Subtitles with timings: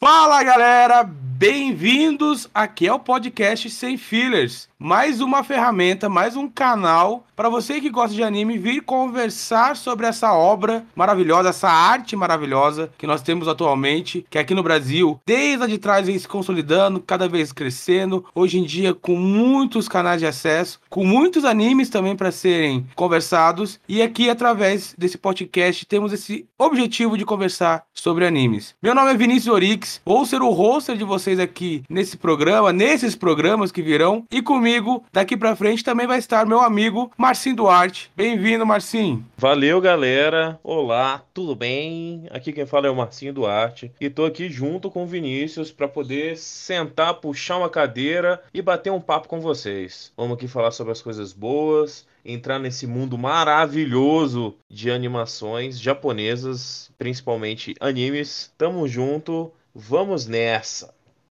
[0.00, 4.68] Fala galera, bem-vindos aqui ao podcast Sem Fillers.
[4.78, 10.06] Mais uma ferramenta, mais um canal para você que gosta de anime vir conversar sobre
[10.06, 15.66] essa obra maravilhosa, essa arte maravilhosa que nós temos atualmente, que aqui no Brasil, desde
[15.66, 18.24] de trás vem se consolidando, cada vez crescendo.
[18.34, 23.80] Hoje em dia com muitos canais de acesso, com muitos animes também para serem conversados
[23.88, 28.74] e aqui através desse podcast temos esse objetivo de conversar sobre animes.
[28.82, 33.14] Meu nome é Vinícius Orix, vou ser o hoster de vocês aqui nesse programa, nesses
[33.14, 38.10] programas que virão e comigo, daqui para frente, também vai estar meu amigo Marcinho Duarte.
[38.16, 39.24] Bem-vindo, Marcinho.
[39.36, 40.58] Valeu, galera.
[40.62, 42.26] Olá, tudo bem?
[42.30, 45.86] Aqui quem fala é o Marcinho Duarte e tô aqui junto com o Vinícius para
[45.86, 50.12] poder sentar, puxar uma cadeira e bater um papo com vocês.
[50.16, 57.74] Vamos aqui falar sobre as coisas boas, entrar nesse mundo maravilhoso de animações japonesas, principalmente
[57.80, 58.52] animes.
[58.56, 60.92] Tamo junto, vamos nessa!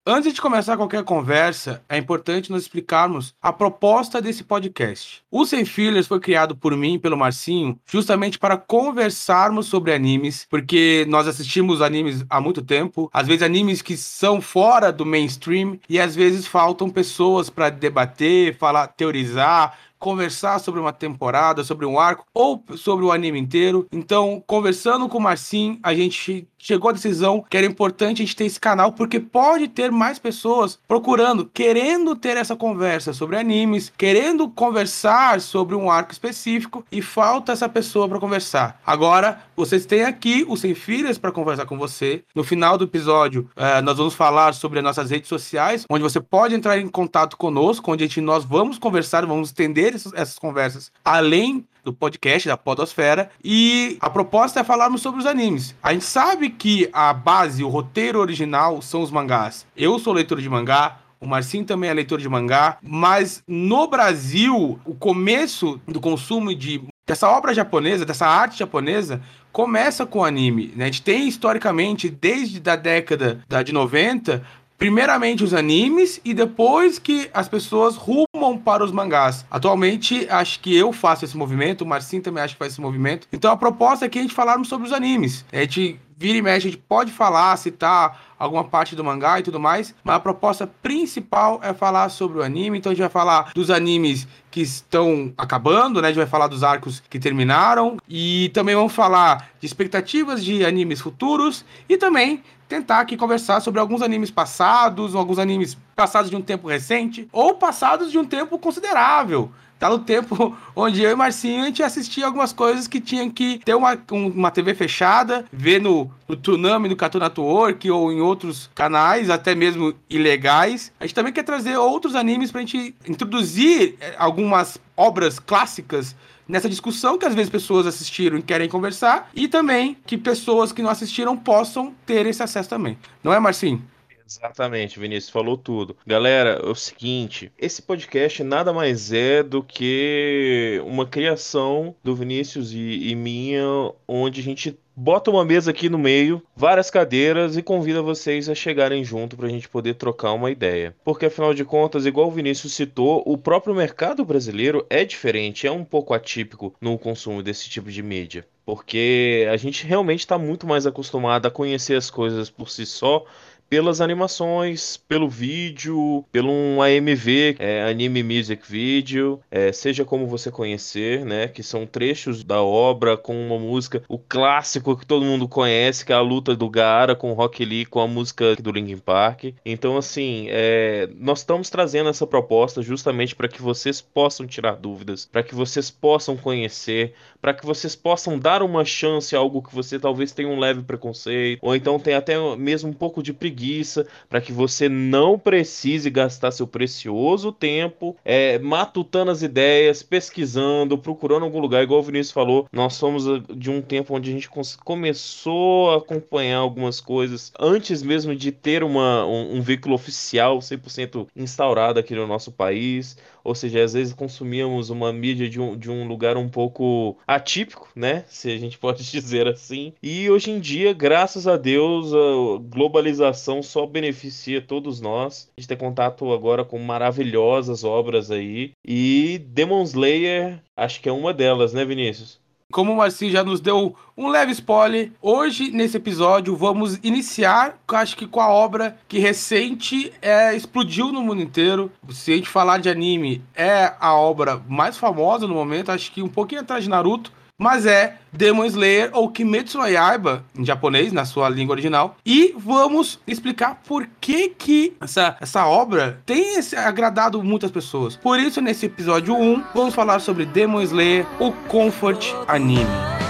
[0.06, 5.23] Antes de começar qualquer conversa, é importante nós explicarmos a proposta desse podcast.
[5.32, 10.45] O Sem Fillers foi criado por mim e pelo Marcinho justamente para conversarmos sobre animes,
[10.50, 15.80] porque nós assistimos animes há muito tempo, às vezes animes que são fora do mainstream
[15.88, 21.98] e às vezes faltam pessoas para debater, falar, teorizar, conversar sobre uma temporada, sobre um
[21.98, 23.88] arco ou sobre o anime inteiro.
[23.90, 28.36] Então, conversando com o Marcinho, a gente chegou à decisão que era importante a gente
[28.36, 33.92] ter esse canal porque pode ter mais pessoas procurando, querendo ter essa conversa sobre animes,
[33.98, 38.82] querendo conversar sobre um arco específico e falta essa pessoa para conversar.
[38.86, 42.23] Agora, vocês têm aqui o Sem Filhas para conversar com você.
[42.36, 46.20] No final do episódio, uh, nós vamos falar sobre as nossas redes sociais, onde você
[46.20, 50.39] pode entrar em contato conosco, onde a gente, nós vamos conversar, vamos estender essas, essas
[50.39, 53.30] conversas além do podcast da Podosfera.
[53.44, 55.75] E a proposta é falarmos sobre os animes.
[55.83, 59.66] A gente sabe que a base, o roteiro original são os mangás.
[59.75, 64.80] Eu sou leitor de mangá, o Marcinho também é leitor de mangá, mas no Brasil,
[64.86, 69.21] o começo do consumo de dessa obra japonesa, dessa arte japonesa,
[69.52, 70.73] começa com o anime.
[70.76, 70.86] Né?
[70.86, 74.43] A gente tem historicamente, desde a década de 90,
[74.78, 79.45] primeiramente os animes e depois que as pessoas rumam para os mangás.
[79.50, 83.28] Atualmente, acho que eu faço esse movimento, o Marcinho também acha que faz esse movimento.
[83.32, 85.45] Então a proposta é que a gente falarmos sobre os animes.
[85.52, 89.44] A gente vira e mexe, a gente pode falar, citar alguma parte do mangá e
[89.44, 92.78] tudo mais, mas a proposta principal é falar sobre o anime.
[92.78, 96.08] Então a gente vai falar dos animes que estão acabando, né?
[96.08, 100.66] A gente vai falar dos arcos que terminaram e também vamos falar de expectativas de
[100.66, 106.36] animes futuros e também tentar aqui conversar sobre alguns animes passados, alguns animes passados de
[106.36, 109.52] um tempo recente ou passados de um tempo considerável.
[109.83, 113.60] Tá no tempo onde eu e Marcinho a gente assistia algumas coisas que tinham que
[113.66, 118.70] ter uma, uma TV fechada, ver no, no Tsunami, no Cartoon Network ou em outros
[118.73, 120.89] canais, até mesmo ilegais.
[120.98, 126.15] A gente também quer trazer outros animes pra gente introduzir eh, algumas obras clássicas
[126.48, 130.81] nessa discussão que às vezes pessoas assistiram e querem conversar, e também que pessoas que
[130.81, 132.98] não assistiram possam ter esse acesso também.
[133.21, 133.83] Não é, Marcinho?
[134.28, 135.95] Exatamente, Vinícius falou tudo.
[136.06, 142.72] Galera, é o seguinte: esse podcast nada mais é do que uma criação do Vinícius
[142.72, 143.63] e, e minha,
[144.07, 148.56] onde a gente bota uma mesa aqui no meio, várias cadeiras e convida vocês a
[148.56, 150.95] chegarem junto para a gente poder trocar uma ideia.
[151.04, 155.72] Porque afinal de contas, igual o Vinícius citou, o próprio mercado brasileiro é diferente, é
[155.72, 158.45] um pouco atípico no consumo desse tipo de mídia.
[158.66, 163.25] Porque a gente realmente está muito mais acostumado a conhecer as coisas por si só
[163.69, 170.51] pelas animações, pelo vídeo, pelo um AMV, é, Anime Music Video, é, seja como você
[170.51, 171.48] conhecer, né?
[171.48, 176.12] Que são trechos da obra com uma música, o clássico que todo mundo conhece, que
[176.12, 179.46] é a luta do Gaara com o Rock Lee, com a música do Linkin Park.
[179.66, 185.25] Então, assim, é, nós estamos trazendo essa proposta justamente para que vocês possam tirar dúvidas,
[185.25, 189.74] para que vocês possam conhecer, para que vocês possam dar uma chance a algo que
[189.74, 193.52] você talvez tenha um leve preconceito, ou então tenha até mesmo um pouco de preguiça
[193.53, 200.97] preguiça, para que você não precise gastar seu precioso tempo é, matutando as ideias, pesquisando,
[200.97, 201.83] procurando algum lugar.
[201.83, 204.50] Igual o Vinícius falou, nós somos ah, de um tempo onde a gente
[204.83, 211.27] começou a acompanhar algumas coisas antes mesmo de ter uma, um, um veículo oficial 100%
[211.35, 215.90] instaurado aqui no nosso país ou seja, às vezes consumíamos uma mídia de um, de
[215.90, 218.24] um lugar um pouco atípico, né?
[218.30, 219.94] Se a gente pode dizer assim.
[220.01, 225.50] E hoje em dia, graças a Deus, a globalização só beneficia todos nós.
[225.57, 228.72] A gente tem contato agora com maravilhosas obras aí.
[228.86, 232.43] E Demon Slayer, acho que é uma delas, né, Vinícius?
[232.73, 238.17] Como o Marcinho já nos deu um leve spoiler, hoje nesse episódio vamos iniciar, acho
[238.17, 241.91] que com a obra que recente é, explodiu no mundo inteiro.
[242.09, 246.23] Se a gente falar de anime, é a obra mais famosa no momento, acho que
[246.23, 251.11] um pouquinho atrás de Naruto mas é Demon Slayer ou Kimetsu no Yaiba, em japonês,
[251.11, 252.17] na sua língua original.
[252.25, 258.15] E vamos explicar por que que essa, essa obra tem esse, agradado muitas pessoas.
[258.15, 263.22] Por isso, nesse episódio 1, vamos falar sobre Demon Slayer, o Comfort Anime.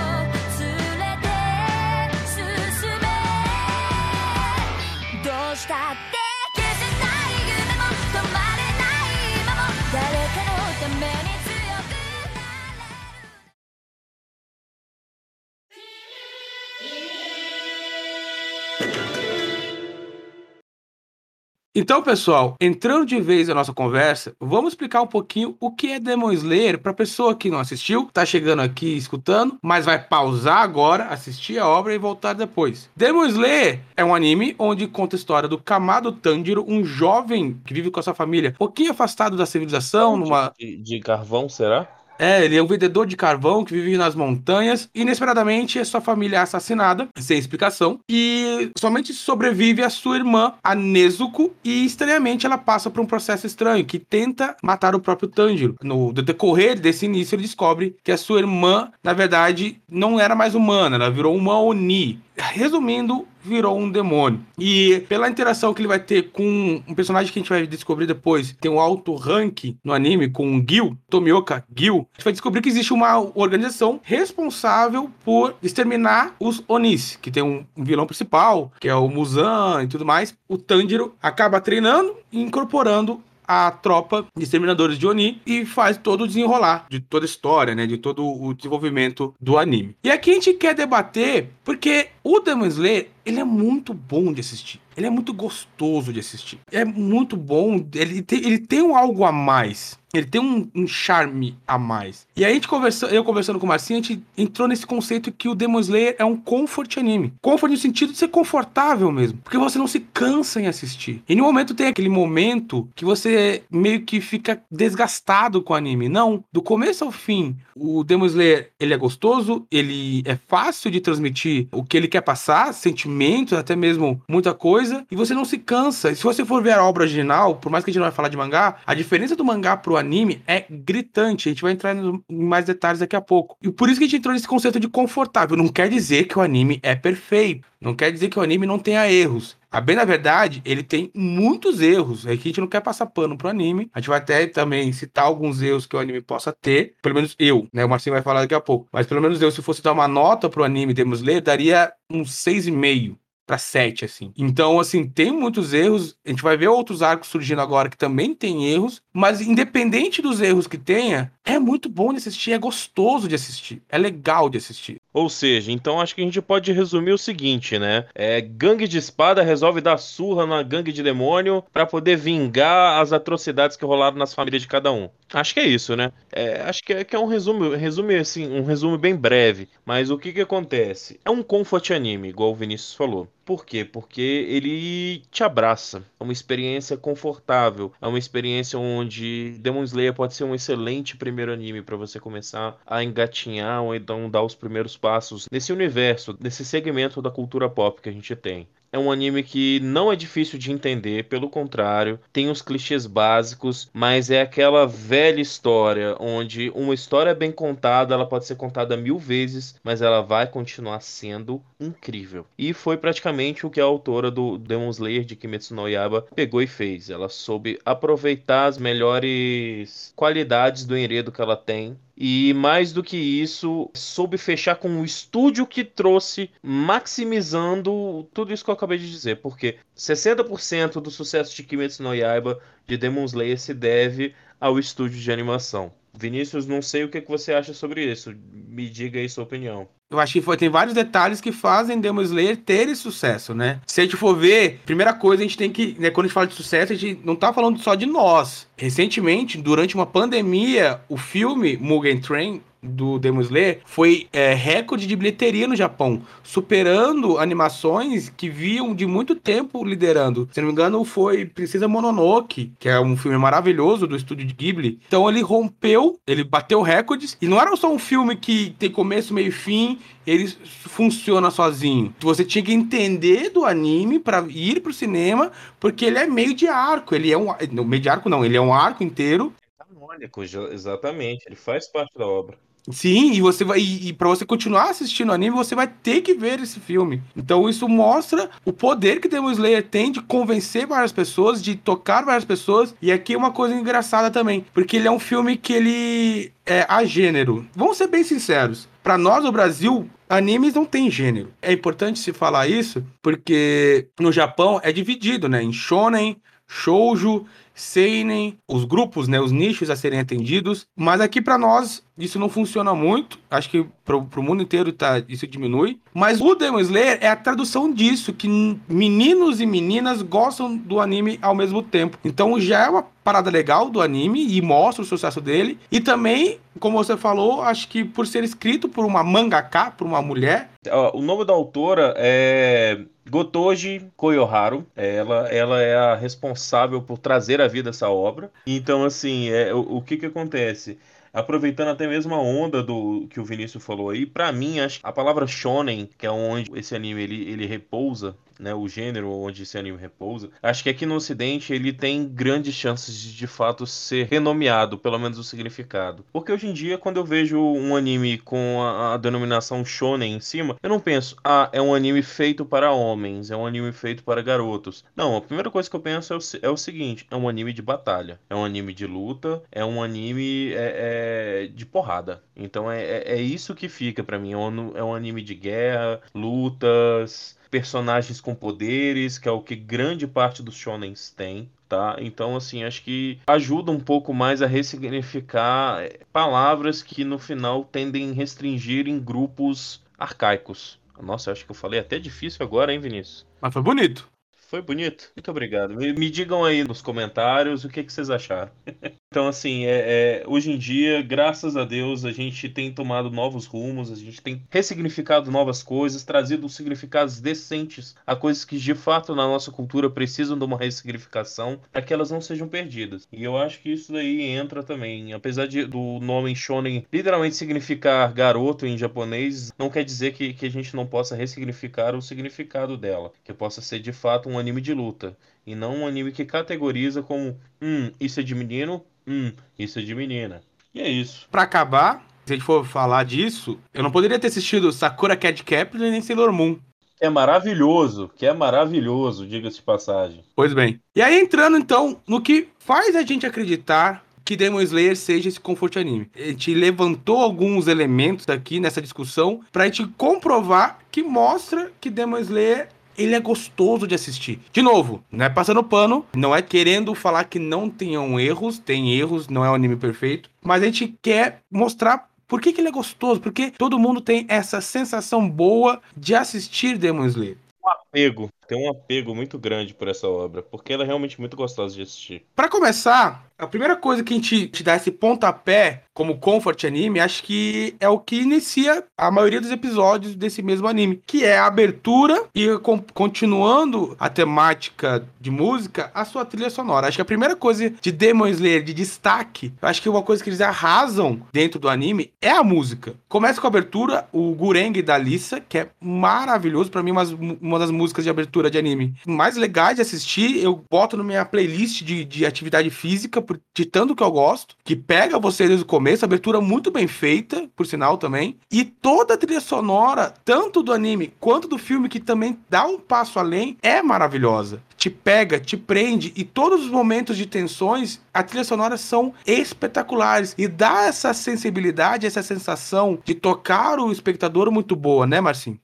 [21.76, 26.00] Então, pessoal, entrando de vez na nossa conversa, vamos explicar um pouquinho o que é
[26.00, 31.06] Demon Slayer para pessoa que não assistiu, tá chegando aqui escutando, mas vai pausar agora,
[31.06, 32.92] assistir a obra e voltar depois.
[32.96, 37.74] Demon Slayer é um anime onde conta a história do Kamado Tanjiro, um jovem que
[37.74, 41.90] vive com a sua família, um pouquinho afastado da civilização, numa de, de carvão, será?
[42.18, 44.90] É, ele é um vendedor de carvão que vive nas montanhas.
[44.94, 48.00] Inesperadamente, sua família é assassinada, sem explicação.
[48.10, 51.54] E somente sobrevive a sua irmã, a Nezuko.
[51.64, 55.76] E estranhamente, ela passa por um processo estranho que tenta matar o próprio Tanjiro.
[55.84, 60.56] No decorrer desse início, ele descobre que a sua irmã, na verdade, não era mais
[60.56, 62.22] humana, ela virou uma Oni.
[62.52, 64.42] Resumindo, virou um demônio.
[64.58, 68.06] E pela interação que ele vai ter com um personagem que a gente vai descobrir
[68.06, 72.34] depois, tem um alto rank no anime com o Gil, Tomioka Gil, a gente vai
[72.34, 78.72] descobrir que existe uma organização responsável por exterminar os Onis, que tem um vilão principal,
[78.80, 80.36] que é o Muzan e tudo mais.
[80.48, 86.24] O Tanjiro acaba treinando e incorporando a tropa de exterminadores de Oni e faz todo
[86.24, 87.86] o desenrolar de toda a história, né?
[87.86, 89.96] De todo o desenvolvimento do anime.
[90.04, 94.42] E aqui a gente quer debater porque o Demon Slayer, ele é muito bom de
[94.42, 94.80] assistir.
[94.96, 96.60] Ele é muito gostoso de assistir.
[96.72, 97.86] É muito bom.
[97.94, 99.98] Ele tem, ele tem um algo a mais.
[100.14, 102.28] Ele tem um, um, charme a mais.
[102.36, 105.32] E aí a gente conversou, eu conversando com o Marcinho, a gente entrou nesse conceito
[105.32, 107.34] que o Demon Slayer é um comfort anime.
[107.42, 109.40] Comfort no sentido de ser confortável mesmo.
[109.44, 111.24] Porque você não se cansa em assistir.
[111.28, 116.08] E no momento tem aquele momento que você meio que fica desgastado com o anime.
[116.08, 116.44] Não.
[116.54, 121.68] Do começo ao fim, o Demon Slayer, ele é gostoso, ele é fácil de transmitir
[121.72, 125.06] o que ele quer passar, sentimentos, até mesmo muita coisa.
[125.10, 126.12] E você não se cansa.
[126.12, 128.16] E se você for ver a obra original, por mais que a gente não vai
[128.16, 131.50] falar de mangá, a diferença do mangá pro anime é gritante.
[131.50, 133.58] A gente vai entrar em mais detalhes daqui a pouco.
[133.62, 135.58] E por isso que a gente entrou nesse conceito de confortável.
[135.58, 137.68] Não quer dizer que o anime é perfeito.
[137.84, 139.58] Não quer dizer que o anime não tenha erros.
[139.70, 142.26] A bem na verdade, ele tem muitos erros.
[142.26, 143.90] É que a gente não quer passar pano pro anime.
[143.94, 146.94] A gente vai até também citar alguns erros que o anime possa ter.
[147.02, 147.84] Pelo menos eu, né?
[147.84, 148.88] O Marcinho vai falar daqui a pouco.
[148.92, 152.22] Mas pelo menos eu, se fosse dar uma nota pro anime Demon Slayer, daria um
[152.22, 154.32] 6,5 para 7, assim.
[154.38, 156.18] Então, assim, tem muitos erros.
[156.26, 160.42] A gente vai ver outros arcos surgindo agora que também tem erros, mas independente dos
[160.42, 164.58] erros que tenha, é muito bom de assistir, é gostoso de assistir, é legal de
[164.58, 165.02] assistir.
[165.14, 168.06] Ou seja, então acho que a gente pode resumir o seguinte, né?
[168.16, 173.14] É, gangue de espada resolve dar surra na gangue de demônio para poder vingar as
[173.14, 175.10] atrocidades que rolaram nas famílias de cada um.
[175.32, 176.12] Acho que é isso, né?
[176.32, 179.70] É, acho que é, que é um resumo, resume assim, um resumo bem breve.
[179.86, 181.20] Mas o que que acontece?
[181.24, 183.28] É um comfort anime, igual o Vinícius falou.
[183.46, 183.84] Por quê?
[183.84, 186.04] Porque ele te abraça.
[186.20, 187.92] É uma experiência confortável.
[188.02, 192.80] É uma experiência onde Demon Slayer pode ser um excelente primeiro anime para você começar
[192.86, 198.02] a engatinhar ou então dar os primeiros passos nesse universo, nesse segmento da cultura pop
[198.02, 198.68] que a gente tem.
[198.94, 203.90] É um anime que não é difícil de entender, pelo contrário, tem os clichês básicos,
[203.92, 209.18] mas é aquela velha história onde uma história bem contada, ela pode ser contada mil
[209.18, 212.46] vezes, mas ela vai continuar sendo incrível.
[212.56, 216.62] E foi praticamente o que a autora do Demon Slayer de Kimetsu no Yaiba pegou
[216.62, 217.10] e fez.
[217.10, 223.18] Ela soube aproveitar as melhores qualidades do enredo que ela tem e mais do que
[223.18, 229.10] isso, soube fechar com o estúdio que trouxe, maximizando tudo isso que eu acabei de
[229.10, 229.38] dizer.
[229.42, 235.20] Porque 60% do sucesso de Kimetsu no Yaiba de Demon Slayer se deve ao estúdio
[235.20, 235.92] de animação.
[236.18, 238.34] Vinícius, não sei o que você acha sobre isso.
[238.68, 239.88] Me diga aí sua opinião.
[240.10, 243.82] Eu acho que foi, tem vários detalhes que fazem Demon Slayer ter esse sucesso, né?
[243.88, 246.36] Se a gente for ver, primeira coisa, a gente tem que, né, quando a gente
[246.36, 248.68] fala de sucesso, a gente não tá falando só de nós.
[248.78, 255.16] Recentemente, durante uma pandemia, o filme Mugen Train do Demon Slayer foi é, recorde de
[255.16, 260.50] bilheteria no Japão, superando animações que viam de muito tempo liderando.
[260.52, 264.54] Se não me engano, foi Princesa Mononoke, que é um filme maravilhoso do estúdio de
[264.54, 265.00] Ghibli.
[265.08, 269.34] Então ele rompeu, ele bateu recordes, e não era só um filme que tem começo,
[269.34, 272.14] meio e fim, ele funciona sozinho.
[272.20, 276.68] Você tinha que entender do anime para ir pro cinema, porque ele é meio de
[276.68, 277.54] arco, ele é um
[277.86, 279.54] meio de arco não, ele é um arco inteiro.
[279.78, 282.58] Canônico, exatamente, ele faz parte da obra.
[282.92, 286.34] Sim, e você vai e, e para você continuar assistindo anime, você vai ter que
[286.34, 287.22] ver esse filme.
[287.36, 292.26] Então isso mostra o poder que Demon Slayer tem de convencer várias pessoas, de tocar
[292.26, 292.94] várias pessoas.
[293.02, 296.86] E aqui é uma coisa engraçada também, porque ele é um filme que ele é
[296.90, 297.66] a gênero.
[297.76, 298.88] Vamos ser bem sinceros.
[299.02, 301.54] Para nós, no Brasil, animes não tem gênero.
[301.62, 305.62] É importante se falar isso, porque no Japão é dividido, né?
[305.62, 306.38] Em shonen,
[306.68, 312.38] shoujo seinen, os grupos, né, os nichos a serem atendidos, mas aqui para nós isso
[312.38, 313.40] não funciona muito.
[313.50, 316.00] Acho que pro, pro mundo inteiro tá, isso diminui.
[316.14, 318.48] Mas o Demon Slayer é a tradução disso, que
[318.88, 322.18] meninos e meninas gostam do anime ao mesmo tempo.
[322.24, 325.80] Então já é uma parada legal do anime e mostra o sucesso dele.
[325.92, 330.22] E também, como você falou, acho que por ser escrito por uma mangaka, por uma
[330.22, 330.70] mulher.
[331.14, 337.68] O nome da autora é Gotoji Koyoharu, ela, ela é a responsável por trazer à
[337.68, 338.52] vida essa obra.
[338.68, 340.98] Então, assim, é, o, o que que acontece?
[341.34, 345.48] aproveitando até mesmo a onda do que o Vinícius falou aí, para mim, a palavra
[345.48, 349.98] shonen, que é onde esse anime ele, ele repousa, né, o gênero onde esse anime
[349.98, 354.98] repousa, acho que aqui no Ocidente ele tem grandes chances de de fato ser renomeado,
[354.98, 356.24] pelo menos o significado.
[356.32, 360.40] Porque hoje em dia, quando eu vejo um anime com a, a denominação shonen em
[360.40, 364.24] cima, eu não penso, ah, é um anime feito para homens, é um anime feito
[364.24, 365.04] para garotos.
[365.14, 367.74] Não, a primeira coisa que eu penso é o, é o seguinte: é um anime
[367.74, 372.42] de batalha, é um anime de luta, é um anime é, é, de porrada.
[372.56, 374.54] Então é, é, é isso que fica para mim.
[374.54, 379.76] É um, é um anime de guerra, lutas personagens com poderes, que é o que
[379.76, 381.68] grande parte dos shonens tem.
[381.90, 382.18] Tá?
[382.20, 387.84] Então, assim, acho que ajuda um pouco mais a ressignificar eh, palavras que no final
[387.84, 391.00] tendem a restringir em grupos arcaicos.
[391.20, 393.44] Nossa, acho que eu falei até difícil agora, hein, Vinícius?
[393.60, 394.30] Mas foi bonito.
[394.52, 395.32] Foi bonito?
[395.36, 395.96] Muito obrigado.
[395.96, 398.72] Me, me digam aí nos comentários o que, que vocês acharam.
[399.34, 403.66] então, assim, é, é, hoje em dia, graças a Deus, a gente tem tomado novos
[403.66, 409.34] rumos, a gente tem ressignificado novas coisas, trazido significados decentes a coisas que de fato
[409.34, 413.28] na nossa cultura precisam de uma ressignificação para que elas não sejam perdidas.
[413.32, 415.34] E eu acho que isso daí entra também.
[415.34, 420.68] Apesar de, do nome Shonen literalmente significar garoto em japonês, não quer dizer que, que
[420.68, 423.32] a gente não possa ressignificar o significado dela.
[423.44, 425.36] Que possa ser de fato um anime de luta
[425.66, 430.02] e não um anime que categoriza como hum, isso é de menino, hum, isso é
[430.02, 430.62] de menina.
[430.94, 431.48] E é isso.
[431.52, 435.64] Para acabar, se a gente for falar disso, eu não poderia ter assistido Sakura Cat
[435.64, 436.78] Captain nem Sailor Moon.
[437.20, 440.44] É maravilhoso, que é maravilhoso, diga-se de passagem.
[440.56, 441.00] Pois bem.
[441.16, 445.60] E aí entrando então no que faz a gente acreditar que Demon Slayer seja esse
[445.60, 446.30] conforto anime.
[446.36, 452.40] A gente levantou alguns elementos aqui nessa discussão pra gente comprovar que mostra que Demon
[452.40, 454.60] Slayer ele é gostoso de assistir.
[454.72, 459.14] De novo, não é passando pano, não é querendo falar que não tenham erros, tem
[459.14, 462.90] erros, não é um anime perfeito, mas a gente quer mostrar por que, que ele
[462.90, 467.58] é gostoso, porque todo mundo tem essa sensação boa de assistir Demon Slayer.
[467.84, 471.58] Um apego, tem um apego muito grande por essa obra, porque ela é realmente muito
[471.58, 472.46] gostosa de assistir.
[472.56, 477.20] Para começar, a primeira coisa que a gente te dá esse pontapé como comfort anime,
[477.20, 481.58] acho que é o que inicia a maioria dos episódios desse mesmo anime, que é
[481.58, 482.68] a abertura e
[483.14, 487.08] continuando a temática de música, a sua trilha sonora.
[487.08, 490.50] Acho que a primeira coisa de Demon Slayer de destaque, acho que uma coisa que
[490.50, 493.16] eles arrasam dentro do anime é a música.
[493.28, 497.24] Começa com a abertura, o Gureng da Lisa, que é maravilhoso para mim, uma,
[497.60, 500.64] uma das músicas de abertura de anime mais legais de assistir.
[500.64, 503.44] Eu boto na minha playlist de, de atividade física
[503.76, 507.70] de tanto que eu gosto, que pega você desde o começo, abertura muito bem feita,
[507.76, 512.20] por sinal também, e toda a trilha sonora, tanto do anime quanto do filme, que
[512.20, 514.82] também dá um passo além, é maravilhosa.
[514.98, 520.56] Te pega, te prende, e todos os momentos de tensões, a trilha sonora são espetaculares,
[520.58, 525.80] e dá essa sensibilidade, essa sensação de tocar o espectador muito boa, né, Marcinho?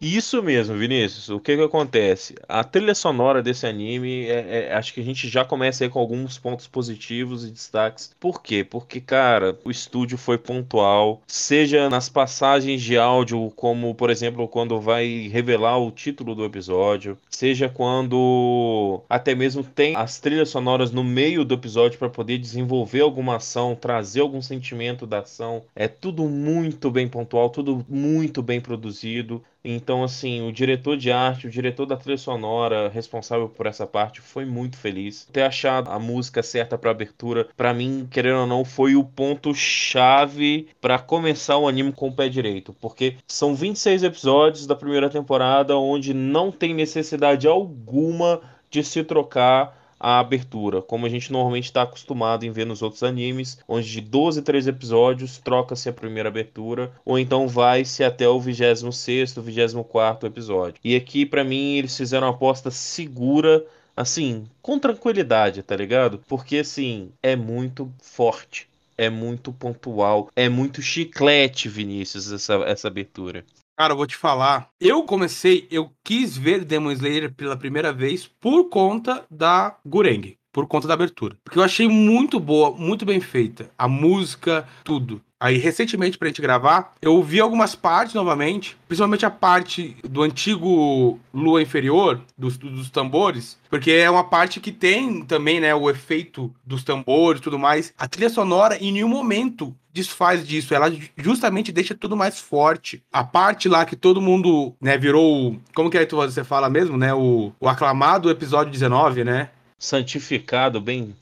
[0.00, 1.28] Isso mesmo, Vinícius.
[1.28, 2.34] O que que acontece?
[2.48, 5.98] A trilha sonora desse anime, é, é, acho que a gente já começa aí com
[5.98, 8.10] alguns pontos positivos e destaques.
[8.18, 8.64] Por quê?
[8.64, 14.80] Porque, cara, o estúdio foi pontual, seja nas passagens de áudio, como, por exemplo, quando
[14.80, 21.04] vai revelar o título do episódio, seja quando até mesmo tem as trilhas sonoras no
[21.04, 25.62] meio do episódio para poder desenvolver alguma ação, trazer algum sentimento da ação.
[25.76, 29.42] É tudo muito bem pontual, tudo muito bem produzido.
[29.64, 34.20] Então, assim, o diretor de arte, o diretor da trilha sonora, responsável por essa parte,
[34.20, 35.28] foi muito feliz.
[35.32, 39.54] Ter achado a música certa para abertura, para mim, querendo ou não, foi o ponto
[39.54, 45.10] chave para começar o anime com o pé direito, porque são 26 episódios da primeira
[45.10, 48.40] temporada onde não tem necessidade alguma
[48.70, 53.02] de se trocar a abertura, como a gente normalmente está acostumado em ver nos outros
[53.02, 58.40] animes, onde de 12 3 episódios troca-se a primeira abertura, ou então vai-se até o
[58.40, 60.80] 26 24 episódio.
[60.82, 63.64] E aqui, para mim, eles fizeram uma aposta segura
[63.96, 66.22] assim, com tranquilidade, tá ligado?
[66.26, 68.66] Porque assim, é muito forte,
[68.96, 73.44] é muito pontual, é muito chiclete, Vinícius, essa, essa abertura.
[73.80, 74.68] Cara, eu vou te falar.
[74.78, 80.66] Eu comecei, eu quis ver Demon Slayer pela primeira vez por conta da Gureng, por
[80.66, 81.38] conta da abertura.
[81.42, 83.70] Porque eu achei muito boa, muito bem feita.
[83.78, 85.22] A música, tudo.
[85.42, 91.18] Aí, recentemente, pra gente gravar, eu ouvi algumas partes novamente, principalmente a parte do antigo
[91.32, 96.54] Lua Inferior, dos, dos tambores, porque é uma parte que tem também, né, o efeito
[96.62, 97.94] dos tambores e tudo mais.
[97.96, 100.74] A trilha sonora, em nenhum momento, desfaz disso.
[100.74, 103.02] Ela justamente deixa tudo mais forte.
[103.12, 105.58] A parte lá que todo mundo, né, virou.
[105.74, 107.12] Como que é que você fala mesmo, né?
[107.14, 109.50] O, o aclamado episódio 19, né?
[109.78, 111.14] Santificado, bem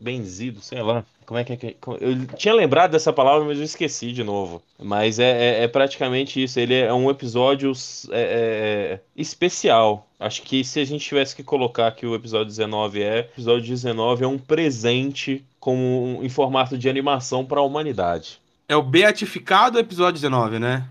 [0.00, 1.04] benzido, sei lá.
[1.24, 1.74] Como é que é?
[2.00, 4.62] Eu tinha lembrado dessa palavra, mas eu esqueci de novo.
[4.78, 6.58] Mas é, é, é praticamente isso.
[6.58, 7.72] Ele é um episódio
[8.10, 10.06] é, é, é especial.
[10.18, 13.68] Acho que se a gente tivesse que colocar que o episódio 19 é, o episódio
[13.68, 18.40] 19 é um presente como em formato de animação para a humanidade.
[18.68, 20.84] É o beatificado episódio 19, né?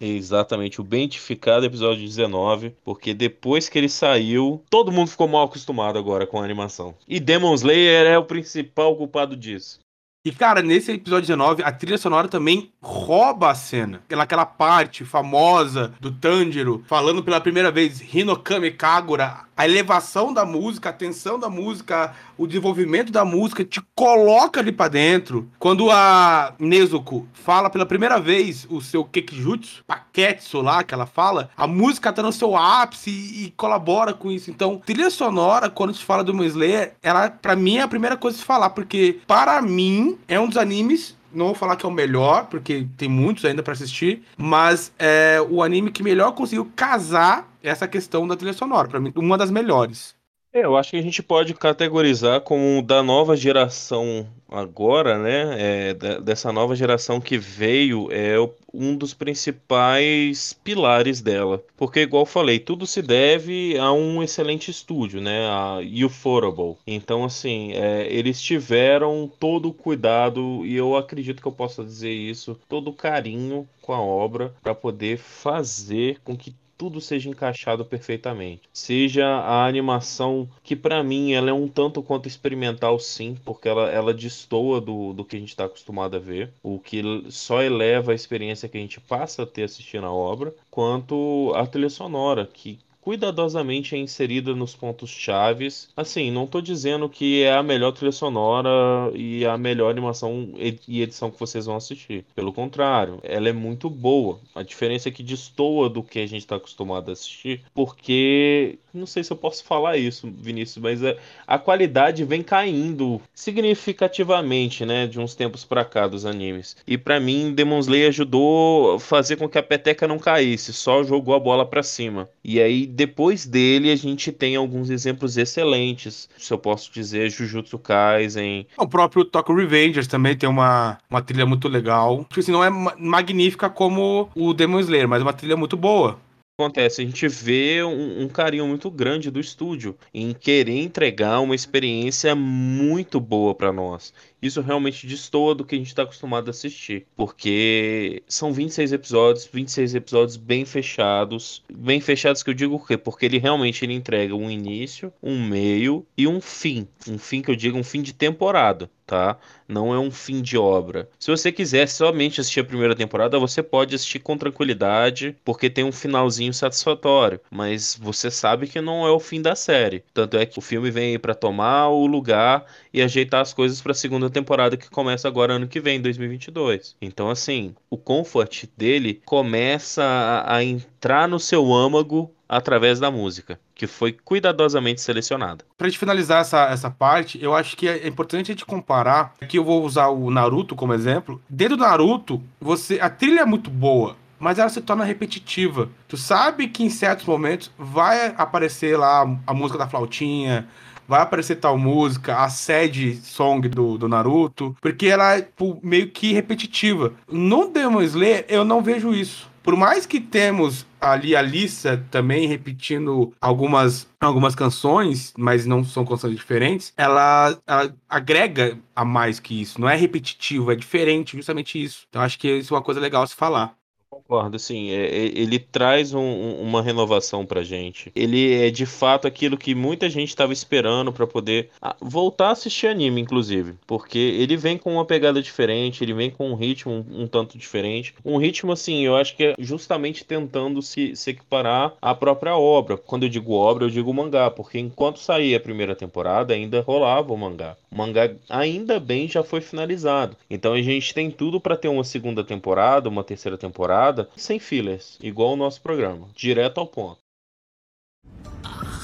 [0.00, 5.98] Exatamente, o Bentificado episódio 19, porque depois que ele saiu, todo mundo ficou mal acostumado
[5.98, 6.94] agora com a animação.
[7.06, 9.80] E Demon Slayer é o principal culpado disso.
[10.22, 14.02] E, cara, nesse episódio 19, a trilha sonora também rouba a cena.
[14.10, 19.46] Aquela parte famosa do Tanjiro falando pela primeira vez Hinokami Kagura.
[19.60, 24.72] A elevação da música, a tensão da música, o desenvolvimento da música te coloca ali
[24.72, 25.50] pra dentro.
[25.58, 31.50] Quando a Nezuko fala pela primeira vez o seu Kekijutsu, Paketsu lá, que ela fala,
[31.54, 34.50] a música tá no seu ápice e, e colabora com isso.
[34.50, 38.38] Então, trilha sonora, quando se fala do Slayer, ela, pra mim, é a primeira coisa
[38.38, 41.88] a se falar, porque, para mim, é um dos animes não vou falar que é
[41.88, 46.70] o melhor, porque tem muitos ainda para assistir, mas é o anime que melhor conseguiu
[46.76, 50.14] casar essa questão da trilha sonora, para mim, uma das melhores.
[50.52, 55.90] É, eu acho que a gente pode categorizar como da nova geração agora, né?
[55.90, 58.34] É, dessa nova geração que veio, é
[58.74, 61.62] um dos principais pilares dela.
[61.76, 65.46] Porque, igual falei, tudo se deve a um excelente estúdio, né?
[65.46, 66.76] A Ufotable.
[66.84, 72.12] Então, assim, é, eles tiveram todo o cuidado, e eu acredito que eu possa dizer
[72.12, 77.84] isso, todo o carinho com a obra para poder fazer com que tudo seja encaixado
[77.84, 78.62] perfeitamente.
[78.72, 83.90] Seja a animação, que para mim ela é um tanto quanto experimental sim, porque ela,
[83.90, 88.12] ela destoa do, do que a gente está acostumado a ver, o que só eleva
[88.12, 92.48] a experiência que a gente passa a ter assistindo a obra, quanto a trilha sonora,
[92.50, 95.88] que cuidadosamente é inserida nos pontos chaves.
[95.96, 98.68] Assim, não estou dizendo que é a melhor trilha sonora
[99.14, 102.24] e a melhor animação e edição que vocês vão assistir.
[102.34, 104.38] Pelo contrário, ela é muito boa.
[104.54, 109.06] A diferença é que destoa do que a gente está acostumado a assistir, porque não
[109.06, 115.06] sei se eu posso falar isso, Vinícius, mas é, a qualidade vem caindo significativamente, né,
[115.06, 116.76] de uns tempos para cá dos animes.
[116.86, 121.02] E para mim, Demon Slayer ajudou a fazer com que a peteca não caísse, só
[121.02, 122.28] jogou a bola para cima.
[122.42, 126.28] E aí depois dele a gente tem alguns exemplos excelentes.
[126.36, 128.66] Se eu posso dizer, Jujutsu Kaisen.
[128.76, 132.24] O próprio Tokyo Revengers também tem uma, uma trilha muito legal.
[132.24, 136.18] Tipo assim, não é magnífica como o Demon Slayer, mas é uma trilha muito boa
[136.62, 137.02] acontece?
[137.02, 142.34] A gente vê um, um, carinho muito grande do estúdio em querer entregar uma experiência
[142.34, 144.12] muito boa para nós.
[144.42, 149.48] Isso realmente destoa do que a gente está acostumado a assistir, porque são 26 episódios,
[149.52, 152.96] 26 episódios bem fechados, bem fechados que eu digo o quê?
[152.96, 157.50] Porque ele realmente ele entrega um início, um meio e um fim, um fim que
[157.50, 159.36] eu digo um fim de temporada tá?
[159.66, 161.08] Não é um fim de obra.
[161.18, 165.82] Se você quiser somente assistir a primeira temporada, você pode assistir com tranquilidade, porque tem
[165.82, 167.40] um finalzinho satisfatório.
[167.50, 170.04] Mas você sabe que não é o fim da série.
[170.14, 173.90] Tanto é que o filme vem para tomar o lugar e ajeitar as coisas para
[173.90, 176.96] a segunda temporada que começa agora ano que vem, 2022.
[177.00, 183.60] Então, assim, o comfort dele começa a, a entrar no seu âmago através da música,
[183.76, 185.64] que foi cuidadosamente selecionada.
[185.78, 189.34] Pra gente finalizar essa, essa parte, eu acho que é importante a gente comparar.
[189.40, 191.40] Aqui eu vou usar o Naruto como exemplo.
[191.48, 195.88] Dentro do Naruto, você a trilha é muito boa, mas ela se torna repetitiva.
[196.08, 200.66] Tu sabe que em certos momentos vai aparecer lá a música da flautinha,
[201.10, 206.08] vai aparecer tal música, a sede song do, do Naruto, porque ela é tipo, meio
[206.08, 207.12] que repetitiva.
[207.28, 209.50] No Demon Slayer, eu não vejo isso.
[209.60, 216.04] Por mais que temos ali a Lisa também repetindo algumas, algumas canções, mas não são
[216.04, 219.80] canções diferentes, ela, ela, agrega a mais que isso.
[219.80, 222.06] Não é repetitivo, é diferente, justamente isso.
[222.08, 223.74] Então acho que isso é uma coisa legal se falar.
[224.10, 224.90] Concordo, sim.
[224.90, 228.10] É, é, ele traz um, uma renovação pra gente.
[228.16, 232.50] Ele é de fato aquilo que muita gente estava esperando para poder ah, voltar a
[232.50, 233.74] assistir anime, inclusive.
[233.86, 237.56] Porque ele vem com uma pegada diferente, ele vem com um ritmo um, um tanto
[237.56, 238.12] diferente.
[238.24, 242.96] Um ritmo, assim, eu acho que é justamente tentando se, se equiparar à própria obra.
[242.96, 247.32] Quando eu digo obra, eu digo mangá, porque enquanto saía a primeira temporada, ainda rolava
[247.32, 247.76] o mangá.
[247.92, 250.36] O mangá ainda bem já foi finalizado.
[250.50, 254.58] Então a gente tem tudo para ter uma segunda temporada, uma terceira temporada temporada sem
[254.58, 257.18] fillers, igual o nosso programa, direto ao ponto.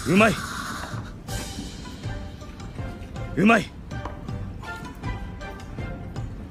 [0.07, 0.33] Umai.
[3.37, 3.71] Umai.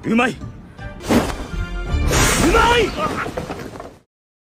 [0.06, 0.36] Umai.
[2.48, 2.92] Umai.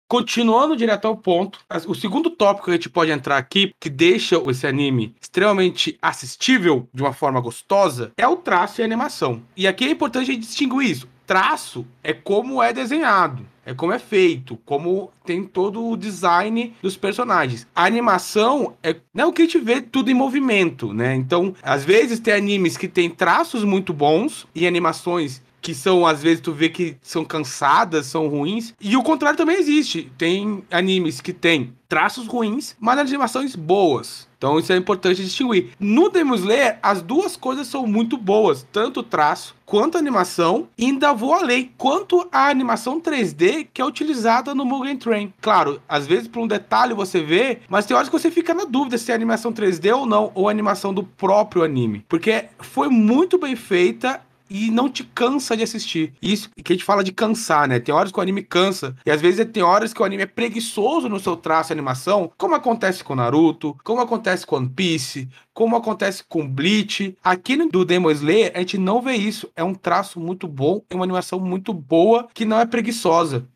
[0.09, 4.37] Continuando direto ao ponto, o segundo tópico que a gente pode entrar aqui, que deixa
[4.51, 9.43] esse anime extremamente assistível de uma forma gostosa, é o traço e a animação.
[9.57, 11.09] E aqui é importante a gente distinguir isso.
[11.33, 16.97] Traço é como é desenhado é como é feito, como tem todo o design dos
[16.97, 17.67] personagens.
[17.75, 21.15] A animação é não é o que a gente vê tudo em movimento, né?
[21.15, 26.21] Então, às vezes tem animes que tem traços muito bons e animações que são, às
[26.21, 28.75] vezes, tu vê que são cansadas, são ruins.
[28.81, 30.11] E o contrário também existe.
[30.19, 34.29] Tem animes que tem traços ruins, mas animações boas.
[34.43, 35.71] Então isso é importante distinguir.
[35.79, 40.69] No Demon Slayer, as duas coisas são muito boas, tanto o traço quanto a animação,
[40.77, 45.33] e ainda vou além, quanto a animação 3D que é utilizada no Mugen Train.
[45.41, 48.65] Claro, às vezes por um detalhe você vê, mas tem horas que você fica na
[48.65, 53.39] dúvida se é animação 3D ou não, ou animação do próprio anime, porque foi muito
[53.39, 54.21] bem feita
[54.53, 56.13] e não te cansa de assistir.
[56.21, 57.81] Isso que a gente fala de cansar, né?
[57.81, 60.27] Tem horas que o anime cansa, e às vezes tem horas que o anime é
[60.27, 65.29] preguiçoso no seu traço e animação, como acontece com Naruto, como acontece com One Piece,
[65.55, 67.17] como acontece com Bleach.
[67.25, 69.51] Aqui no Demon Slayer, a gente não vê isso.
[69.57, 73.47] É um traço muito bom, é uma animação muito boa, que não é preguiçosa.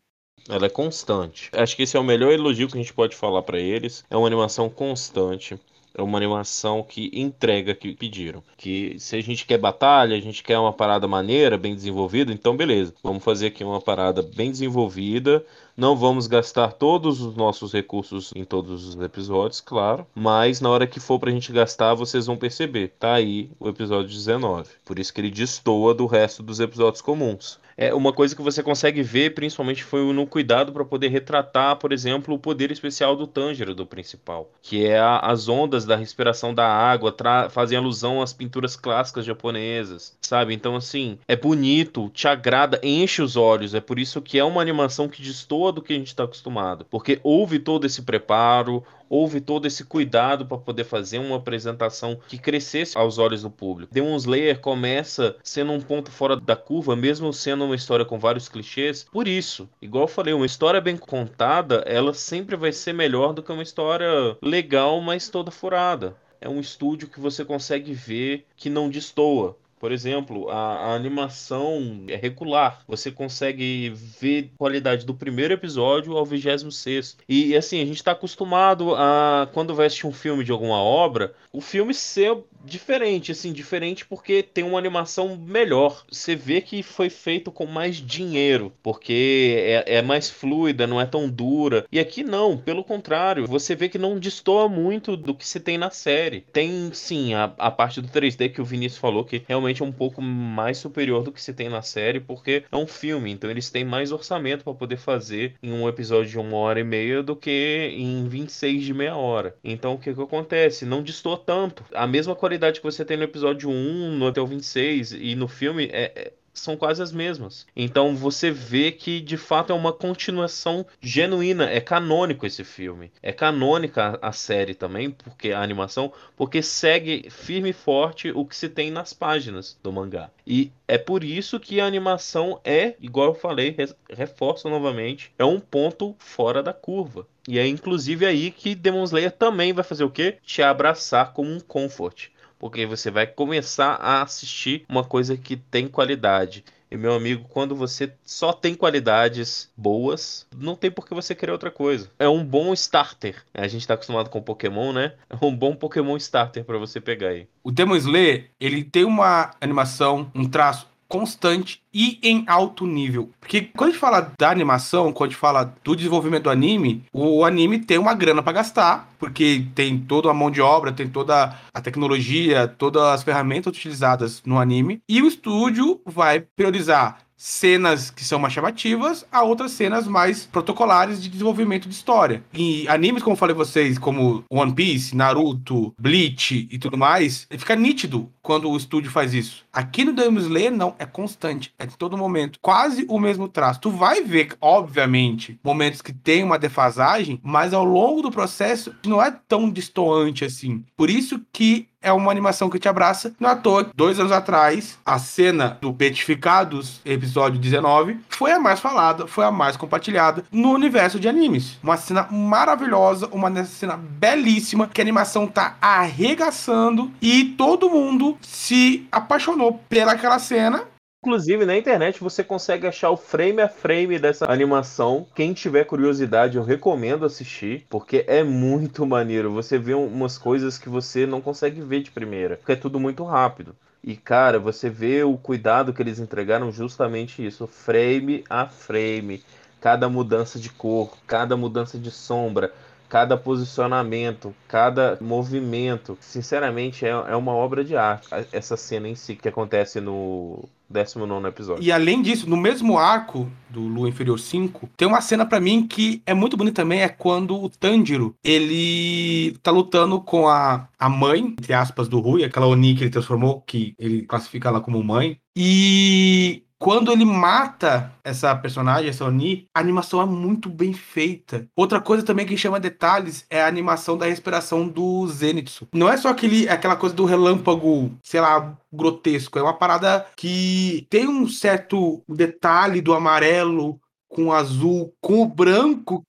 [0.49, 1.49] Ela é constante.
[1.51, 4.05] Acho que esse é o melhor elogio que a gente pode falar para eles.
[4.09, 5.59] É uma animação constante
[5.97, 8.43] é uma animação que entrega que pediram.
[8.55, 12.55] Que se a gente quer batalha, a gente quer uma parada maneira, bem desenvolvida, então
[12.55, 12.93] beleza.
[13.03, 15.43] Vamos fazer aqui uma parada bem desenvolvida.
[15.75, 20.05] Não vamos gastar todos os nossos recursos em todos os episódios, claro.
[20.13, 22.93] Mas na hora que for pra gente gastar, vocês vão perceber.
[22.99, 24.69] Tá aí o episódio 19.
[24.85, 27.59] Por isso que ele destoa do resto dos episódios comuns.
[27.77, 31.93] É uma coisa que você consegue ver, principalmente, foi no cuidado para poder retratar, por
[31.93, 36.55] exemplo, o poder especial do Tanjiro, do principal, que é a, as ondas da respiração
[36.55, 37.15] da água,
[37.51, 40.55] fazem alusão às pinturas clássicas japonesas, sabe?
[40.55, 43.75] Então, assim, é bonito, te agrada, enche os olhos.
[43.75, 46.83] É por isso que é uma animação que destoa do que a gente está acostumado,
[46.89, 52.37] porque houve todo esse preparo, houve todo esse cuidado para poder fazer uma apresentação que
[52.37, 53.93] crescesse aos olhos do público.
[53.93, 58.49] Demon Slayer começa sendo um ponto fora da curva, mesmo sendo uma história com vários
[58.49, 59.03] clichês.
[59.03, 63.43] Por isso, igual eu falei, uma história bem contada, ela sempre vai ser melhor do
[63.43, 66.15] que uma história legal, mas toda furada.
[66.39, 69.57] É um estúdio que você consegue ver que não destoa.
[69.79, 72.83] Por exemplo, a, a, animação é regular.
[72.87, 77.17] Você consegue ver qualidade do primeiro episódio ao 26.
[77.29, 81.33] E assim, a gente está acostumado a, quando vai assistir um filme de alguma obra,
[81.51, 86.05] o filme ser diferente, assim, diferente porque tem uma animação melhor.
[86.11, 91.05] Você vê que foi feito com mais dinheiro, porque é, é, mais fluida, não é
[91.05, 91.85] tão dura.
[91.91, 95.77] E aqui não, pelo contrário, você vê que não destoa muito do que se tem
[95.77, 96.41] na série.
[96.51, 99.91] Tem sim a, a parte do 3D que o Vinícius falou, que realmente é um
[99.91, 103.69] pouco mais superior do que se tem na série, porque é um filme, então eles
[103.69, 107.35] têm mais orçamento para poder fazer em um episódio de uma hora e meia do
[107.35, 109.55] que em 26 de meia hora.
[109.63, 110.85] Então o que, que acontece?
[110.85, 111.83] Não destoa tanto.
[111.93, 115.35] A mesma qualidade qualidade que você tem no episódio 1, no até o 26 e
[115.35, 117.65] no filme é, é são quase as mesmas.
[117.75, 123.11] Então você vê que de fato é uma continuação genuína, é canônico esse filme.
[123.21, 128.55] É canônica a série também, porque a animação, porque segue firme e forte o que
[128.55, 130.29] se tem nas páginas do mangá.
[130.45, 133.75] E é por isso que a animação é, igual eu falei,
[134.09, 137.27] reforço novamente, é um ponto fora da curva.
[137.47, 140.37] E é inclusive aí que Demon Slayer também vai fazer o quê?
[140.43, 145.87] Te abraçar como um comfort porque você vai começar a assistir uma coisa que tem
[145.87, 146.63] qualidade.
[146.89, 151.51] E meu amigo, quando você só tem qualidades boas, não tem por que você querer
[151.51, 152.09] outra coisa.
[152.17, 153.43] É um bom starter.
[153.53, 155.13] A gente tá acostumado com Pokémon, né?
[155.29, 157.47] É um bom Pokémon starter para você pegar aí.
[157.61, 163.29] O Demon Slayer, ele tem uma animação, um traço constante e em alto nível.
[163.39, 167.03] Porque quando a gente fala da animação, quando a gente fala do desenvolvimento do anime,
[167.11, 171.07] o anime tem uma grana para gastar, porque tem toda a mão de obra, tem
[171.07, 178.09] toda a tecnologia, todas as ferramentas utilizadas no anime, e o estúdio vai priorizar cenas
[178.09, 182.43] que são mais chamativas a outras cenas mais protocolares de desenvolvimento de história.
[182.51, 187.75] E animes, como eu falei vocês, como One Piece, Naruto, Bleach e tudo mais, fica
[187.75, 189.65] nítido quando o estúdio faz isso.
[189.73, 193.81] Aqui no Demon Slayer, não, é constante, é de todo momento, quase o mesmo traço.
[193.81, 199.21] Tu vai ver, obviamente, momentos que tem uma defasagem, mas ao longo do processo não
[199.21, 200.81] é tão distoante assim.
[200.95, 203.33] Por isso que é uma animação que te abraça.
[203.39, 208.59] Não é à toa, dois anos atrás, a cena do Petificados, episódio 19, foi a
[208.59, 211.77] mais falada, foi a mais compartilhada no universo de animes.
[211.83, 219.07] Uma cena maravilhosa, uma cena belíssima, que a animação tá arregaçando e todo mundo se
[219.11, 220.85] apaixonou pelaquela cena
[221.27, 225.27] Inclusive na internet você consegue achar o frame a frame dessa animação.
[225.35, 229.51] Quem tiver curiosidade, eu recomendo assistir, porque é muito maneiro.
[229.51, 233.23] Você vê umas coisas que você não consegue ver de primeira, porque é tudo muito
[233.23, 233.75] rápido.
[234.03, 239.43] E cara, você vê o cuidado que eles entregaram justamente isso, frame a frame.
[239.81, 242.71] Cada mudança de cor, cada mudança de sombra,
[243.09, 246.17] cada posicionamento, cada movimento.
[246.19, 248.27] Sinceramente, é, é uma obra de arte.
[248.51, 251.83] Essa cena em si que acontece no 19 episódio.
[251.83, 255.85] E além disso, no mesmo arco do Lua Inferior 5, tem uma cena para mim
[255.85, 261.09] que é muito bonita também, é quando o Tanjiro, ele tá lutando com a, a
[261.09, 265.03] mãe, entre aspas, do Rui, aquela Oni que ele transformou, que ele classifica ela como
[265.03, 265.37] mãe.
[265.55, 271.67] E quando ele mata essa personagem, essa Oni, a animação é muito bem feita.
[271.75, 275.87] Outra coisa também que chama detalhes é a animação da respiração do Zenitsu.
[275.93, 279.57] Não é só aquele, aquela coisa do relâmpago, sei lá, grotesco.
[279.57, 285.47] É uma parada que tem um certo detalhe do amarelo com o azul, com o
[285.47, 286.23] branco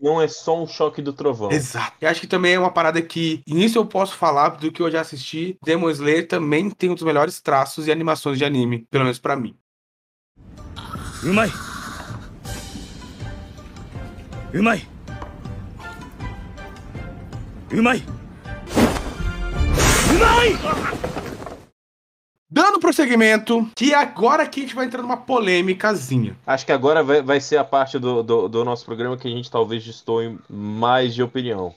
[0.00, 1.50] não é só um choque do trovão.
[1.50, 1.96] Exato.
[1.98, 4.90] Eu acho que também é uma parada que, nisso eu posso falar do que eu
[4.90, 5.56] já assisti.
[5.64, 9.34] Demon Slayer também tem um dos melhores traços e animações de anime, pelo menos para
[9.34, 9.56] mim.
[11.23, 11.51] うまい
[14.53, 14.87] うまい
[17.71, 18.03] うまいう
[20.19, 20.53] まい
[22.51, 26.35] Dando prosseguimento, que agora aqui a gente vai entrar numa polêmicazinha.
[26.47, 29.31] Acho que agora vai, vai ser a parte do, do, do nosso programa que a
[29.31, 31.75] gente talvez destoe mais de opinião.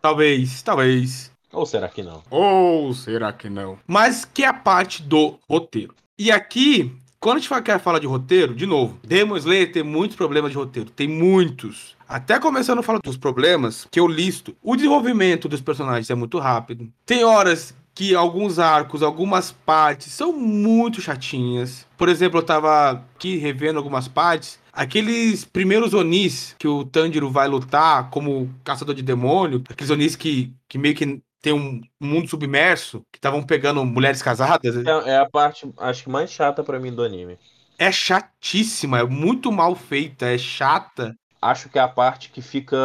[0.00, 1.32] Talvez, talvez.
[1.52, 2.22] Ou será que não?
[2.30, 3.76] Ou será que não?
[3.88, 5.92] Mas que é a parte do roteiro.
[6.16, 10.15] E aqui quando a gente quer falar de roteiro, de novo, Demon Slayer tem muitos
[10.15, 10.89] problemas de roteiro.
[10.89, 11.97] Tem muitos.
[12.07, 16.39] Até começando a falar dos problemas que eu listo, o desenvolvimento dos personagens é muito
[16.39, 16.89] rápido.
[17.05, 21.85] Tem horas que alguns arcos, algumas partes são muito chatinhas.
[21.97, 24.57] Por exemplo, eu tava aqui revendo algumas partes.
[24.71, 30.53] Aqueles primeiros Onis que o Tanjiro vai lutar como caçador de demônio, aqueles Onis que,
[30.69, 34.75] que meio que tem um mundo submerso que estavam pegando mulheres casadas.
[34.85, 37.37] É, é, a parte, acho que mais chata para mim do anime.
[37.77, 41.15] É chatíssima, é muito mal feita, é chata.
[41.41, 42.77] Acho que é a parte que fica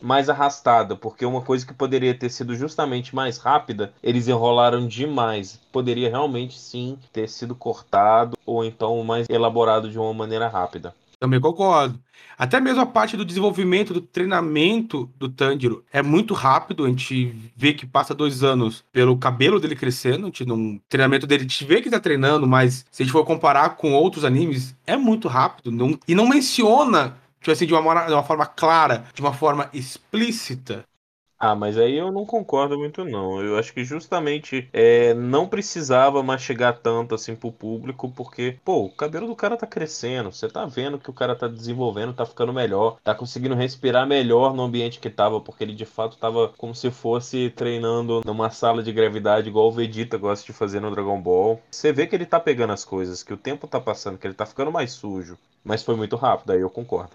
[0.00, 5.58] mais arrastada, porque uma coisa que poderia ter sido justamente mais rápida, eles enrolaram demais.
[5.72, 10.94] Poderia realmente sim ter sido cortado ou então mais elaborado de uma maneira rápida.
[11.20, 12.00] Também concordo.
[12.38, 16.86] Até mesmo a parte do desenvolvimento, do treinamento do Tanjiro é muito rápido.
[16.86, 20.22] A gente vê que passa dois anos pelo cabelo dele crescendo.
[20.22, 23.12] A gente não, treinamento dele, a gente vê que tá treinando, mas se a gente
[23.12, 25.70] for comparar com outros animes, é muito rápido.
[25.70, 29.68] Não, e não menciona, tipo assim, de uma, de uma forma clara, de uma forma
[29.74, 30.86] explícita,
[31.42, 33.40] Ah, mas aí eu não concordo muito não.
[33.42, 38.90] Eu acho que justamente é, não precisava mastigar tanto assim pro público, porque, pô, o
[38.94, 40.30] cabelo do cara tá crescendo.
[40.30, 44.52] Você tá vendo que o cara tá desenvolvendo, tá ficando melhor, tá conseguindo respirar melhor
[44.54, 48.82] no ambiente que tava, porque ele de fato tava como se fosse treinando numa sala
[48.82, 51.58] de gravidade, igual o Vegeta gosta de fazer no Dragon Ball.
[51.70, 54.34] Você vê que ele tá pegando as coisas, que o tempo tá passando, que ele
[54.34, 55.38] tá ficando mais sujo.
[55.64, 57.12] Mas foi muito rápido, aí eu concordo.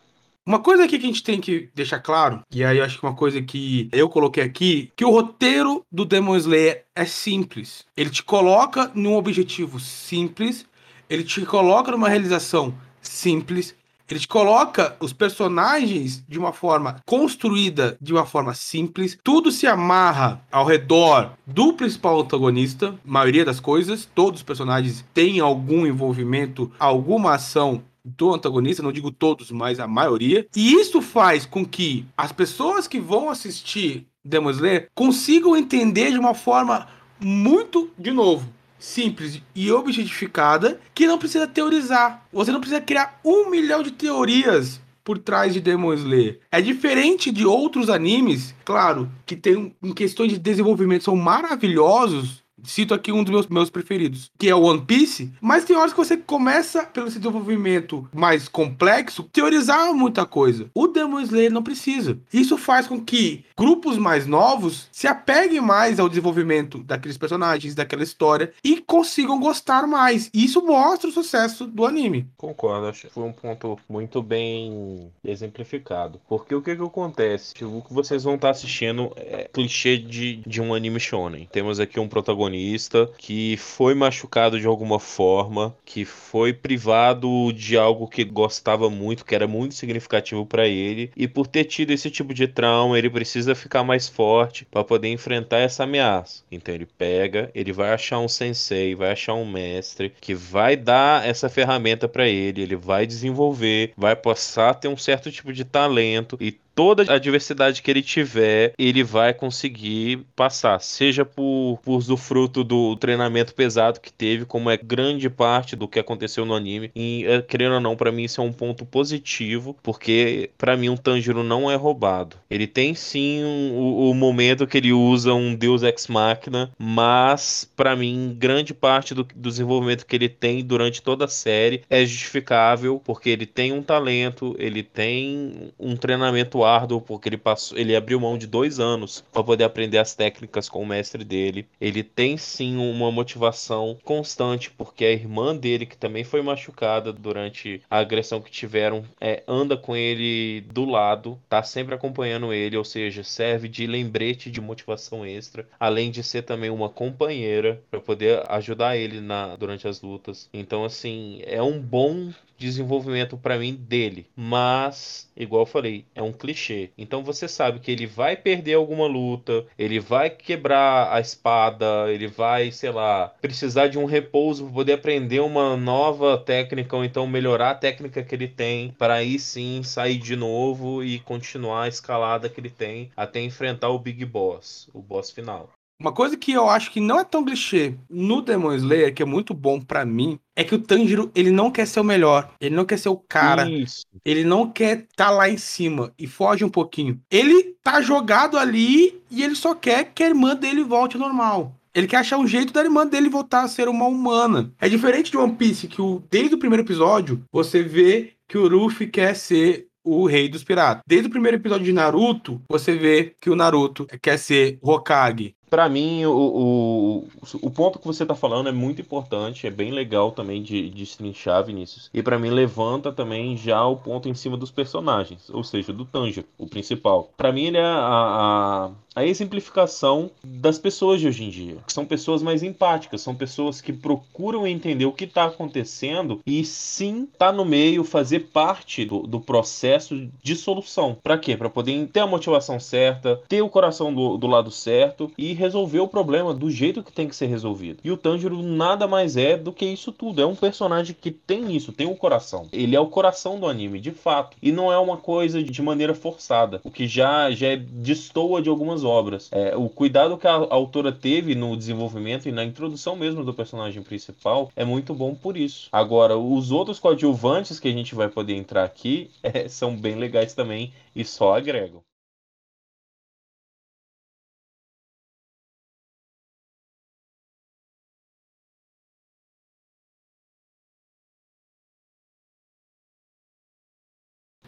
[0.48, 3.16] Uma coisa aqui que a gente tem que deixar claro, e aí acho que uma
[3.16, 7.84] coisa que eu coloquei aqui, que o roteiro do Demon Slayer é simples.
[7.98, 10.64] Ele te coloca num objetivo simples,
[11.10, 13.74] ele te coloca numa realização simples,
[14.08, 19.18] ele te coloca os personagens de uma forma construída de uma forma simples.
[19.24, 24.08] Tudo se amarra ao redor do principal antagonista, maioria das coisas.
[24.14, 29.88] Todos os personagens têm algum envolvimento, alguma ação do antagonista, não digo todos, mas a
[29.88, 30.48] maioria.
[30.56, 36.20] E isso faz com que as pessoas que vão assistir Demon Slayer consigam entender de
[36.20, 36.88] uma forma
[37.20, 42.26] muito, de novo, simples e objetificada, que não precisa teorizar.
[42.32, 46.40] Você não precisa criar um milhão de teorias por trás de Demon Slayer.
[46.52, 52.94] É diferente de outros animes, claro, que tem em questões de desenvolvimento são maravilhosos, Cito
[52.94, 55.32] aqui um dos meus, meus preferidos, que é o One Piece.
[55.42, 60.70] Mas tem horas que você começa, pelo seu desenvolvimento mais complexo, teorizar muita coisa.
[60.74, 62.18] O Demon Slayer não precisa.
[62.34, 68.04] Isso faz com que grupos mais novos se apeguem mais ao desenvolvimento daqueles personagens, daquela
[68.04, 70.30] história e consigam gostar mais.
[70.34, 72.28] E isso mostra o sucesso do anime.
[72.38, 76.20] Concordo, acho que foi um ponto muito bem exemplificado.
[76.28, 77.54] Porque o que que acontece?
[77.64, 81.48] O que vocês vão estar assistindo é clichê de, de um anime shonen.
[81.52, 87.78] Temos aqui um protagonista protagonista que foi machucado de alguma forma, que foi privado de
[87.78, 92.10] algo que gostava muito, que era muito significativo para ele, e por ter tido esse
[92.10, 96.44] tipo de trauma, ele precisa ficar mais forte para poder enfrentar essa ameaça.
[96.52, 101.28] Então ele pega, ele vai achar um sensei, vai achar um mestre que vai dar
[101.28, 105.66] essa ferramenta para ele, ele vai desenvolver, vai passar a ter um certo tipo de
[105.66, 111.96] talento e toda a diversidade que ele tiver, ele vai conseguir passar, seja por, por
[111.96, 116.92] usufruto do treinamento pesado que teve, como é grande parte do que aconteceu no anime.
[116.94, 120.90] E, é, querendo ou não, para mim isso é um ponto positivo, porque para mim
[120.90, 122.36] um Tanjiro não é roubado.
[122.50, 127.70] Ele tem sim um, o, o, momento que ele usa um Deus Ex Machina, mas
[127.76, 132.04] para mim grande parte do, do desenvolvimento que ele tem durante toda a série é
[132.06, 136.65] justificável, porque ele tem um talento, ele tem um treinamento
[137.02, 140.82] porque ele passou, ele abriu mão de dois anos para poder aprender as técnicas com
[140.82, 141.68] o mestre dele.
[141.80, 147.82] Ele tem sim uma motivação constante, porque a irmã dele, que também foi machucada durante
[147.90, 152.84] a agressão que tiveram, é, anda com ele do lado, tá sempre acompanhando ele, ou
[152.84, 158.44] seja, serve de lembrete de motivação extra, além de ser também uma companheira para poder
[158.50, 160.50] ajudar ele na durante as lutas.
[160.54, 164.28] Então, assim, é um bom desenvolvimento para mim dele.
[164.36, 166.90] Mas, igual eu falei, é um clichê.
[166.98, 172.28] Então você sabe que ele vai perder alguma luta, ele vai quebrar a espada, ele
[172.28, 177.28] vai, sei lá, precisar de um repouso para poder aprender uma nova técnica ou então
[177.28, 181.88] melhorar a técnica que ele tem para aí sim sair de novo e continuar a
[181.88, 185.70] escalada que ele tem até enfrentar o Big Boss, o boss final.
[186.00, 189.26] Uma coisa que eu acho que não é tão clichê no Demon Slayer, que é
[189.26, 192.76] muito bom para mim, é que o Tanjiro, ele não quer ser o melhor, ele
[192.76, 194.06] não quer ser o cara, Isso.
[194.24, 197.20] ele não quer estar tá lá em cima e foge um pouquinho.
[197.32, 201.74] Ele tá jogado ali e ele só quer que a irmã dele volte ao normal.
[201.94, 204.74] Ele quer achar um jeito da irmã dele voltar a ser uma humana.
[204.82, 208.68] É diferente de One Piece, que o, desde o primeiro episódio você vê que o
[208.68, 211.02] Ruffy quer ser o rei dos piratas.
[211.08, 215.90] Desde o primeiro episódio de Naruto, você vê que o Naruto quer ser Hokage para
[215.90, 217.28] mim, o, o,
[217.62, 221.18] o ponto que você está falando é muito importante, é bem legal também de, de
[221.18, 222.10] trinchar, Vinícius.
[222.14, 226.06] E para mim, levanta também já o ponto em cima dos personagens, ou seja, do
[226.06, 227.30] Tanjiro, o principal.
[227.36, 231.78] Para mim, ele é a, a, a, exemplificação das pessoas de hoje em dia.
[231.88, 237.28] São pessoas mais empáticas, são pessoas que procuram entender o que está acontecendo e sim
[237.38, 241.18] tá no meio, fazer parte do, do processo de solução.
[241.24, 241.56] Para quê?
[241.56, 246.00] Para poder ter a motivação certa, ter o coração do, do lado certo e resolver
[246.00, 248.00] o problema do jeito que tem que ser resolvido.
[248.04, 250.42] E o Tanjiro nada mais é do que isso tudo.
[250.42, 252.68] É um personagem que tem isso, tem um coração.
[252.72, 254.58] Ele é o coração do anime, de fato.
[254.62, 259.05] E não é uma coisa de maneira forçada, o que já, já destoa de algumas
[259.06, 259.50] obras.
[259.52, 264.04] É, o cuidado que a, autora teve no desenvolvimento e na introdução mesmo do personagem
[264.04, 265.88] principal é muito bom por isso.
[265.92, 270.54] Agora, os outros coadjuvantes que a gente vai poder entrar aqui é, são bem legais
[270.54, 272.04] também e só agregam.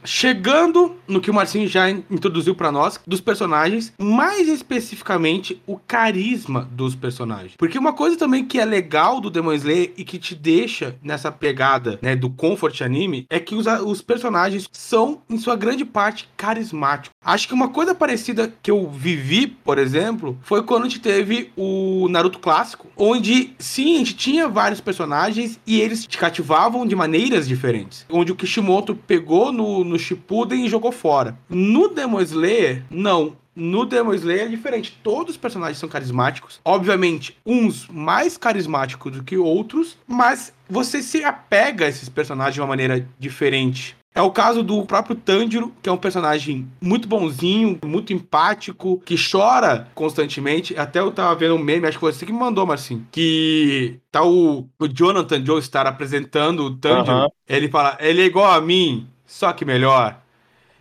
[0.07, 6.67] Chegando no que o Marcinho já introduziu para nós, dos personagens, mais especificamente o carisma
[6.71, 7.53] dos personagens.
[7.57, 11.31] Porque uma coisa também que é legal do Demon Slayer e que te deixa nessa
[11.31, 16.29] pegada, né, do comfort anime, é que os, os personagens são, em sua grande parte,
[16.37, 17.11] carismáticos.
[17.23, 21.51] Acho que uma coisa parecida que eu vivi, por exemplo, foi quando a gente teve
[21.57, 26.95] o Naruto clássico, onde sim, a gente tinha vários personagens e eles te cativavam de
[26.95, 28.05] maneiras diferentes.
[28.09, 31.37] Onde o Kishimoto pegou no, no Shippuden e jogou fora.
[31.49, 33.35] No Demon Slayer, não.
[33.55, 34.97] No Demon Slayer é diferente.
[35.01, 36.59] Todos os personagens são carismáticos.
[36.63, 42.61] Obviamente, uns mais carismáticos do que outros, mas você se apega a esses personagens de
[42.61, 43.97] uma maneira diferente.
[44.17, 49.15] É o caso do próprio Tanjiro, que é um personagem muito bonzinho, muito empático, que
[49.15, 50.75] chora constantemente.
[50.75, 53.99] Até eu tava vendo um meme, acho que foi você que me mandou, Marcinho, que
[54.11, 57.31] tá o, o Jonathan Joestar apresentando o Tanjiro.
[57.47, 60.19] Ele fala, ele é igual a mim, só que melhor.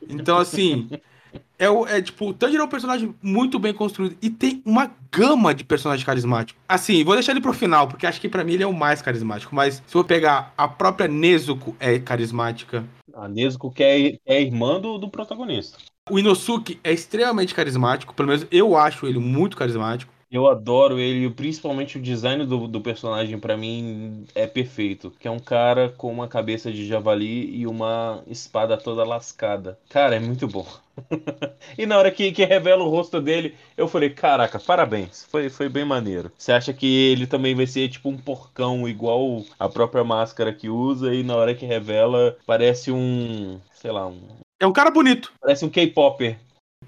[0.09, 0.89] Então, assim,
[1.59, 4.91] é, o, é tipo, o Tanjiro é um personagem muito bem construído e tem uma
[5.13, 6.63] gama de personagens carismáticos.
[6.69, 9.03] Assim, vou deixar ele pro final, porque acho que para mim ele é o mais
[9.03, 9.55] carismático.
[9.55, 12.85] Mas se eu pegar a própria Nezuko é carismática.
[13.15, 15.79] A Nezuko que é, é irmã do, do protagonista.
[16.09, 20.13] O Inosuke é extremamente carismático, pelo menos eu acho ele muito carismático.
[20.37, 25.11] Eu adoro ele, principalmente o design do, do personagem para mim é perfeito.
[25.19, 29.79] Que é um cara com uma cabeça de javali e uma espada toda lascada.
[29.89, 30.67] Cara, é muito bom.
[31.79, 35.25] e na hora que, que revela o rosto dele, eu falei, caraca, parabéns.
[35.25, 36.31] Foi, foi bem maneiro.
[36.37, 40.69] Você acha que ele também vai ser tipo um porcão, igual a própria máscara que
[40.69, 43.59] usa, e na hora que revela, parece um.
[43.73, 44.21] sei lá, um.
[44.61, 45.33] É um cara bonito.
[45.41, 46.39] Parece um K-Popper.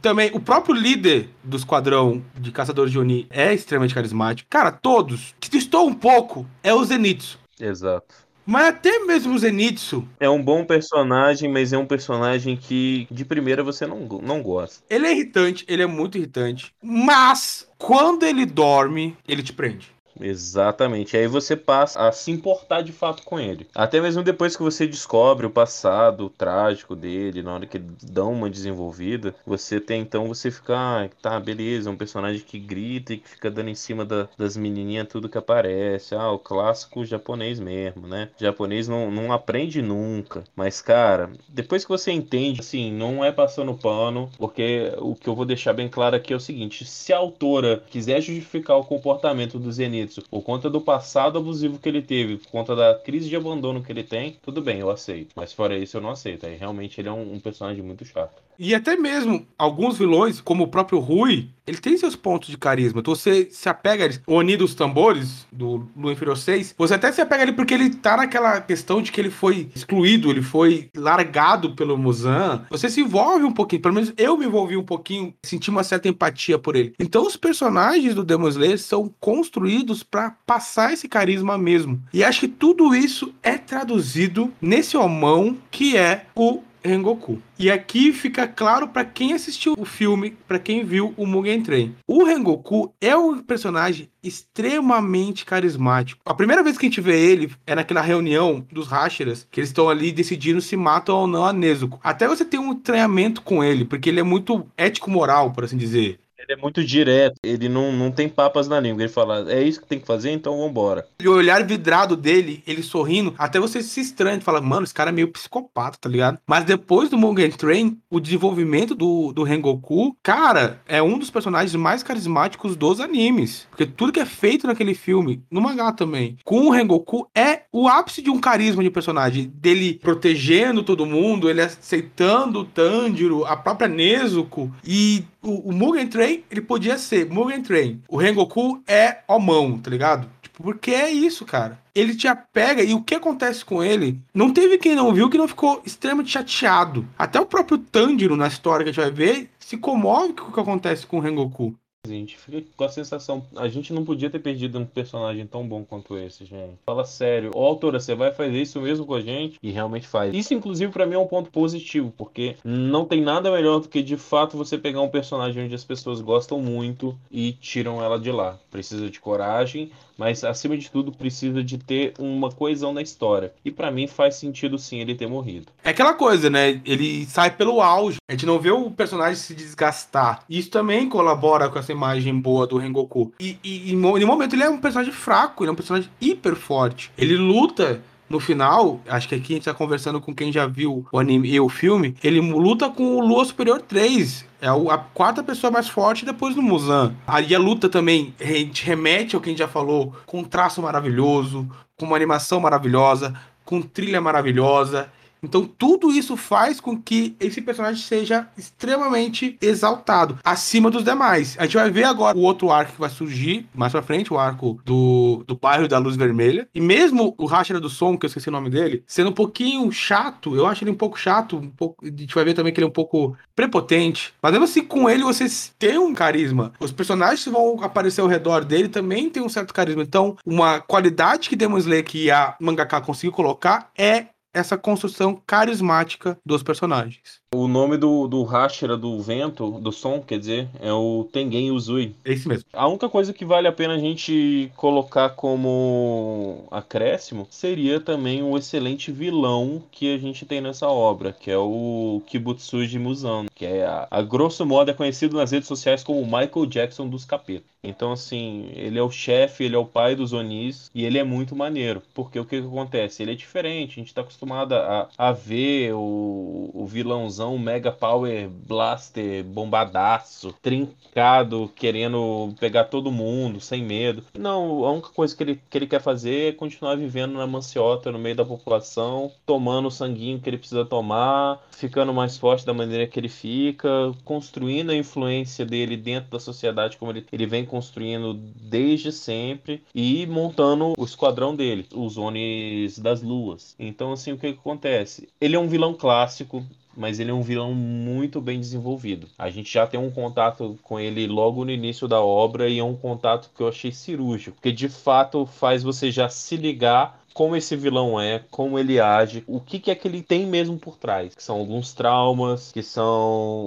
[0.01, 4.49] Também, o próprio líder do esquadrão de caçadores de Oni é extremamente carismático.
[4.49, 5.35] Cara, todos.
[5.41, 7.39] Que estou um pouco é o Zenitsu.
[7.61, 8.15] Exato.
[8.47, 10.09] Mas até mesmo o Zenitsu.
[10.19, 14.83] É um bom personagem, mas é um personagem que de primeira você não, não gosta.
[14.89, 16.73] Ele é irritante, ele é muito irritante.
[16.83, 19.93] Mas quando ele dorme, ele te prende.
[20.21, 21.17] Exatamente.
[21.17, 23.67] Aí você passa a se importar de fato com ele.
[23.75, 28.51] Até mesmo depois que você descobre o passado trágico dele, na hora que dão uma
[28.51, 33.29] desenvolvida, você tem então você fica, ah, tá, beleza, um personagem que grita e que
[33.29, 36.15] fica dando em cima da, das menininhas tudo que aparece.
[36.15, 38.31] Ah, o clássico japonês mesmo, né?
[38.41, 40.45] O japonês não, não aprende nunca.
[40.57, 45.35] Mas, cara, depois que você entende, assim, não é passando pano, porque o que eu
[45.35, 49.59] vou deixar bem claro aqui é o seguinte: se a autora quiser justificar o comportamento
[49.59, 53.37] do Zenith por conta do passado abusivo que ele teve, por conta da crise de
[53.37, 55.33] abandono que ele tem, tudo bem, eu aceito.
[55.37, 56.47] Mas fora isso, eu não aceito.
[56.47, 58.48] Aí realmente ele é um, um personagem muito chato.
[58.59, 63.01] E até mesmo alguns vilões, como o próprio Rui, ele tem seus pontos de carisma.
[63.01, 64.21] Então você se apega a eles.
[64.27, 67.75] O Oni dos Tambores, do Lua Inferior 6, você até se apega a ele porque
[67.75, 72.65] ele tá naquela questão de que ele foi excluído, ele foi largado pelo Muzan.
[72.71, 76.09] Você se envolve um pouquinho, pelo menos eu me envolvi um pouquinho, senti uma certa
[76.09, 76.95] empatia por ele.
[76.99, 82.03] Então os personagens do Demon Slayer são construídos para passar esse carisma mesmo.
[82.13, 87.41] E acho que tudo isso é traduzido nesse homão que é o Rengoku.
[87.59, 91.95] E aqui fica claro para quem assistiu o filme, para quem viu o Mugen Train.
[92.07, 96.21] O Rengoku é um personagem extremamente carismático.
[96.25, 99.71] A primeira vez que a gente vê ele é naquela reunião dos Hashiras, que eles
[99.71, 102.01] estão ali decidindo se matam ou não a Nezuko.
[102.03, 106.19] Até você tem um treinamento com ele, porque ele é muito ético-moral, por assim dizer.
[106.49, 109.03] Ele é muito direto, ele não, não tem papas na língua.
[109.03, 111.07] Ele fala, é isso que tem que fazer, então vambora.
[111.21, 115.11] E o olhar vidrado dele, ele sorrindo, até você se estranha, fala, mano, esse cara
[115.11, 116.39] é meio psicopata, tá ligado?
[116.47, 121.75] Mas depois do Mugen Train, o desenvolvimento do, do Rengoku, cara, é um dos personagens
[121.75, 123.67] mais carismáticos dos animes.
[123.69, 127.87] Porque tudo que é feito naquele filme, no mangá também, com o Rengoku, é o
[127.87, 129.53] ápice de um carisma de personagem.
[129.55, 136.07] Dele protegendo todo mundo, ele aceitando o Tanjiro, a própria Nezuko, e o, o Mugen
[136.09, 138.03] Train, ele podia ser Mugen Train.
[138.09, 140.29] O Rengoku é Omão, tá ligado?
[140.43, 141.79] Tipo, porque é isso, cara.
[141.95, 144.21] Ele te apega e o que acontece com ele?
[144.33, 147.07] Não teve quem não viu que não ficou extremamente chateado.
[147.19, 150.53] Até o próprio Tanjiro, na história que a gente vai ver, se comove com o
[150.53, 151.75] que acontece com o Rengoku.
[152.05, 155.67] A gente fica com a sensação, a gente não podia ter perdido um personagem tão
[155.67, 156.79] bom quanto esse, gente.
[156.87, 159.59] Fala sério, ô autora, você vai fazer isso mesmo com a gente?
[159.63, 160.33] E realmente faz.
[160.35, 164.01] Isso, inclusive, para mim é um ponto positivo, porque não tem nada melhor do que
[164.01, 168.31] de fato você pegar um personagem onde as pessoas gostam muito e tiram ela de
[168.31, 168.59] lá.
[168.71, 173.53] Precisa de coragem, mas acima de tudo precisa de ter uma coesão na história.
[173.65, 175.67] E para mim faz sentido sim ele ter morrido.
[175.85, 176.81] É aquela coisa, né?
[176.85, 178.19] Ele sai pelo auge.
[178.29, 180.43] A gente não vê o personagem se desgastar.
[180.51, 183.33] Isso também colabora com essa imagem boa do Rengoku.
[183.39, 186.57] E, e, e em momento ele é um personagem fraco, ele é um personagem hiper
[186.57, 187.13] forte.
[187.17, 191.07] Ele luta no final, acho que aqui a gente tá conversando com quem já viu
[191.11, 194.47] o anime e o filme, ele luta com o Lua Superior 3.
[194.61, 197.15] É a quarta pessoa mais forte depois do Muzan.
[197.27, 200.45] Ali a luta também a gente remete ao que a gente já falou, com um
[200.45, 205.09] traço maravilhoso, com uma animação maravilhosa, com trilha maravilhosa.
[205.43, 211.57] Então tudo isso faz com que esse personagem seja extremamente exaltado, acima dos demais.
[211.59, 214.39] A gente vai ver agora o outro arco que vai surgir mais pra frente, o
[214.39, 216.69] arco do, do bairro da Luz Vermelha.
[216.75, 219.91] E mesmo o Rashida do Som, que eu esqueci o nome dele, sendo um pouquinho
[219.93, 222.81] chato, eu acho ele um pouco chato, um pouco, a gente vai ver também que
[222.81, 224.33] ele é um pouco prepotente.
[224.43, 226.73] Mas mesmo assim, com ele vocês têm um carisma.
[226.81, 230.03] Os personagens que vão aparecer ao redor dele também têm um certo carisma.
[230.03, 236.39] Então, uma qualidade que Demon Slayer que a mangaka conseguiu colocar é essa construção carismática
[236.45, 237.41] dos personagens.
[237.55, 242.15] O nome do, do Hashira do vento, do som, quer dizer, é o Tengen Uzui.
[242.23, 242.67] É esse mesmo.
[242.71, 248.55] A única coisa que vale a pena a gente colocar como acréscimo seria também o
[248.59, 253.87] excelente vilão que a gente tem nessa obra, que é o Kibutsuji Muzan, que é,
[253.87, 257.79] a, a grosso modo, é conhecido nas redes sociais como o Michael Jackson dos capetas.
[257.83, 261.25] Então, assim, ele é o chefe, ele é o pai dos Onis e ele é
[261.25, 262.03] muito maneiro.
[262.13, 263.23] Porque o que, que acontece?
[263.23, 268.49] Ele é diferente, a gente tá acostumado a, a ver o, o vilãozão Mega Power
[268.49, 274.25] Blaster bombadaço, trincado, querendo pegar todo mundo, sem medo.
[274.37, 278.11] Não, a única coisa que ele, que ele quer fazer é continuar vivendo na manciota,
[278.11, 282.75] no meio da população, tomando o sanguinho que ele precisa tomar, ficando mais forte da
[282.75, 283.89] maneira que ele fica,
[284.25, 290.27] construindo a influência dele dentro da sociedade como ele, ele vem construindo desde sempre e
[290.27, 293.75] montando o esquadrão dele, os Onis das Luas.
[293.79, 295.29] Então, assim, o que, que acontece?
[295.41, 296.65] Ele é um vilão clássico,
[296.99, 299.29] mas ele é um vilão muito bem desenvolvido.
[299.39, 302.85] A gente já tem um contato com ele logo no início da obra e é
[302.85, 307.55] um contato que eu achei cirúrgico, porque de fato faz você já se ligar como
[307.55, 310.97] esse vilão é, como ele age, o que, que é que ele tem mesmo por
[310.97, 311.37] trás.
[311.37, 313.07] Que são alguns traumas, que são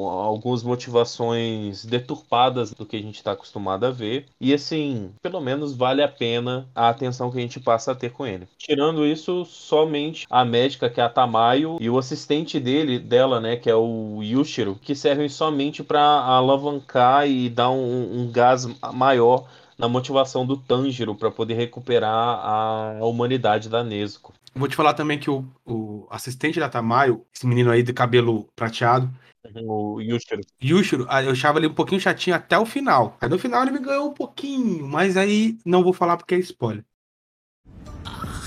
[0.09, 4.25] algumas motivações deturpadas do que a gente está acostumado a ver.
[4.41, 8.11] E assim, pelo menos vale a pena a atenção que a gente passa a ter
[8.11, 8.45] com ele.
[8.57, 13.55] Tirando isso, somente a médica, que é a Tamayo, e o assistente dele, dela, né,
[13.55, 19.45] que é o Yushiro, que servem somente para alavancar e dar um, um gás maior
[19.81, 24.31] na motivação do Tanjiro para poder recuperar a humanidade da Nezuko.
[24.53, 28.47] Vou te falar também que o, o assistente da Tamayo, esse menino aí de cabelo
[28.55, 29.09] prateado,
[29.55, 30.41] o Yushiro.
[30.63, 33.17] Yushiro, ah, eu achava ele um pouquinho chatinho até o final.
[33.19, 36.39] Aí no final ele me ganhou um pouquinho, mas aí não vou falar porque é
[36.39, 36.85] spoiler.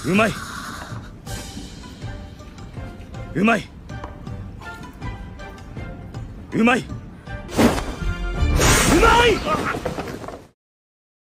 [0.07, 0.33] Umai!
[3.35, 3.69] Umai!
[6.55, 6.85] Umai!
[8.93, 10.24] Umai!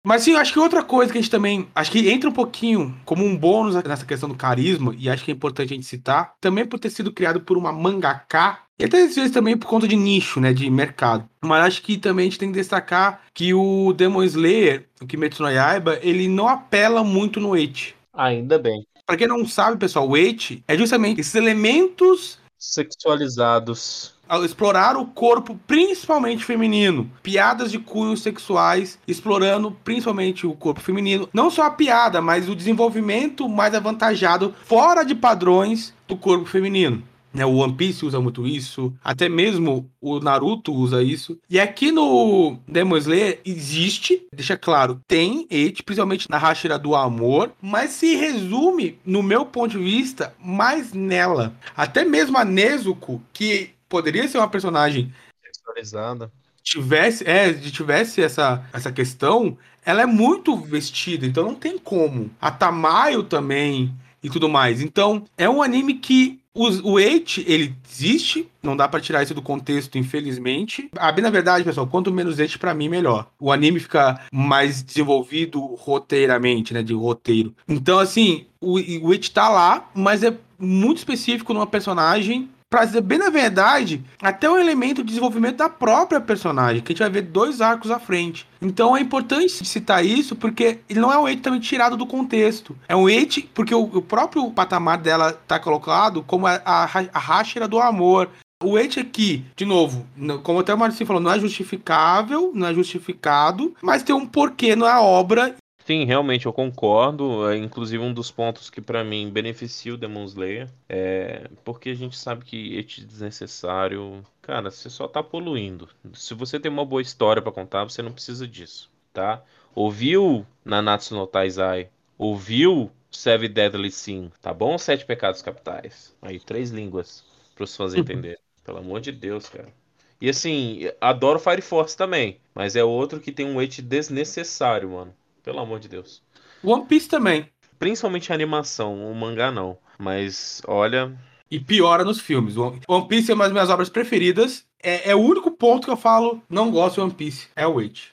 [0.04, 1.68] Mas sim, acho que outra coisa que a gente também.
[1.76, 5.32] Acho que entra um pouquinho como um bônus nessa questão do carisma, e acho que
[5.32, 8.60] é importante a gente citar, também por ter sido criado por uma mangaka.
[8.80, 10.54] E até às vezes também por conta de nicho, né?
[10.54, 11.28] De mercado.
[11.41, 15.43] Mas acho que também a gente tem que destacar que o Demon Slayer, o Kimetsu
[15.43, 17.93] no Yaiba, ele não apela muito no Eit.
[18.14, 18.86] Ainda bem.
[19.06, 25.59] Pra quem não sabe, pessoal, o Eit é justamente esses elementos sexualizados explorar o corpo
[25.65, 32.21] principalmente feminino, piadas de cunhos sexuais, explorando principalmente o corpo feminino, não só a piada,
[32.21, 37.03] mas o desenvolvimento mais avantajado fora de padrões do corpo feminino.
[37.32, 41.38] Né, o One Piece usa muito isso, até mesmo o Naruto usa isso.
[41.47, 47.51] E aqui no Demon Slayer existe, deixa claro, tem et, principalmente na Hashira do amor,
[47.61, 51.53] mas se resume, no meu ponto de vista, mais nela.
[51.77, 55.12] Até mesmo a Nezuko, que poderia ser uma personagem
[55.44, 56.32] sexualizada.
[56.64, 62.30] Tivesse, é, tivesse essa, essa questão, ela é muito vestida, então não tem como.
[62.40, 64.82] A Tamayo também e tudo mais.
[64.82, 69.34] Então, é um anime que o, o Eight, ele existe, não dá para tirar isso
[69.34, 70.90] do contexto, infelizmente.
[70.96, 73.28] Ah, bem na verdade, pessoal, quanto menos Eight, para mim, melhor.
[73.40, 77.56] O anime fica mais desenvolvido roteiramente, né, de roteiro.
[77.68, 83.01] Então, assim, o, o Eight tá lá, mas é muito específico numa personagem pra dizer
[83.01, 87.09] bem na verdade, até o elemento de desenvolvimento da própria personagem, que a gente vai
[87.09, 88.47] ver dois arcos à frente.
[88.61, 92.78] Então é importante citar isso porque ele não é um eit também tirado do contexto.
[92.88, 97.20] É um eit porque o, o, próprio patamar dela tá colocado como a, a, a
[97.20, 98.30] Hashira do amor.
[98.61, 100.05] O eit aqui, de novo,
[100.43, 104.76] como até o Marcinho falou, não é justificável, não é justificado, mas tem um porquê
[104.76, 105.55] na obra
[105.90, 107.50] Sim, realmente eu concordo.
[107.50, 111.96] É, inclusive um dos pontos que para mim beneficia o Demon Slayer é porque a
[111.96, 115.90] gente sabe que esse desnecessário, cara, você só tá poluindo.
[116.14, 119.44] Se você tem uma boa história para contar, você não precisa disso, tá?
[119.74, 121.90] Ouviu Nanatsu no Taizai?
[122.20, 124.78] Ouviu Seven Deadly Sin, tá bom?
[124.78, 126.16] Sete Pecados Capitais.
[126.22, 127.26] Aí, três línguas
[127.56, 128.38] para os fãs entenderem.
[128.64, 129.74] Pelo amor de Deus, cara.
[130.22, 135.16] E assim, adoro Fire Force também, mas é outro que tem um weight desnecessário, mano.
[135.50, 136.22] Pelo amor de Deus.
[136.64, 137.50] One Piece também.
[137.80, 139.80] Principalmente a animação, o mangá não.
[139.97, 141.12] Mas olha.
[141.50, 142.54] E piora nos filmes.
[142.56, 144.64] One Piece é uma das minhas obras preferidas.
[144.80, 147.47] É, é o único ponto que eu falo não gosto de One Piece.
[147.56, 148.12] É o weight.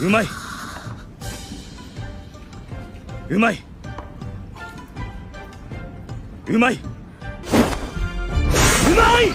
[0.00, 0.26] Umai.
[3.30, 3.64] Umai.
[6.50, 6.80] Umai.
[8.90, 9.34] Umai!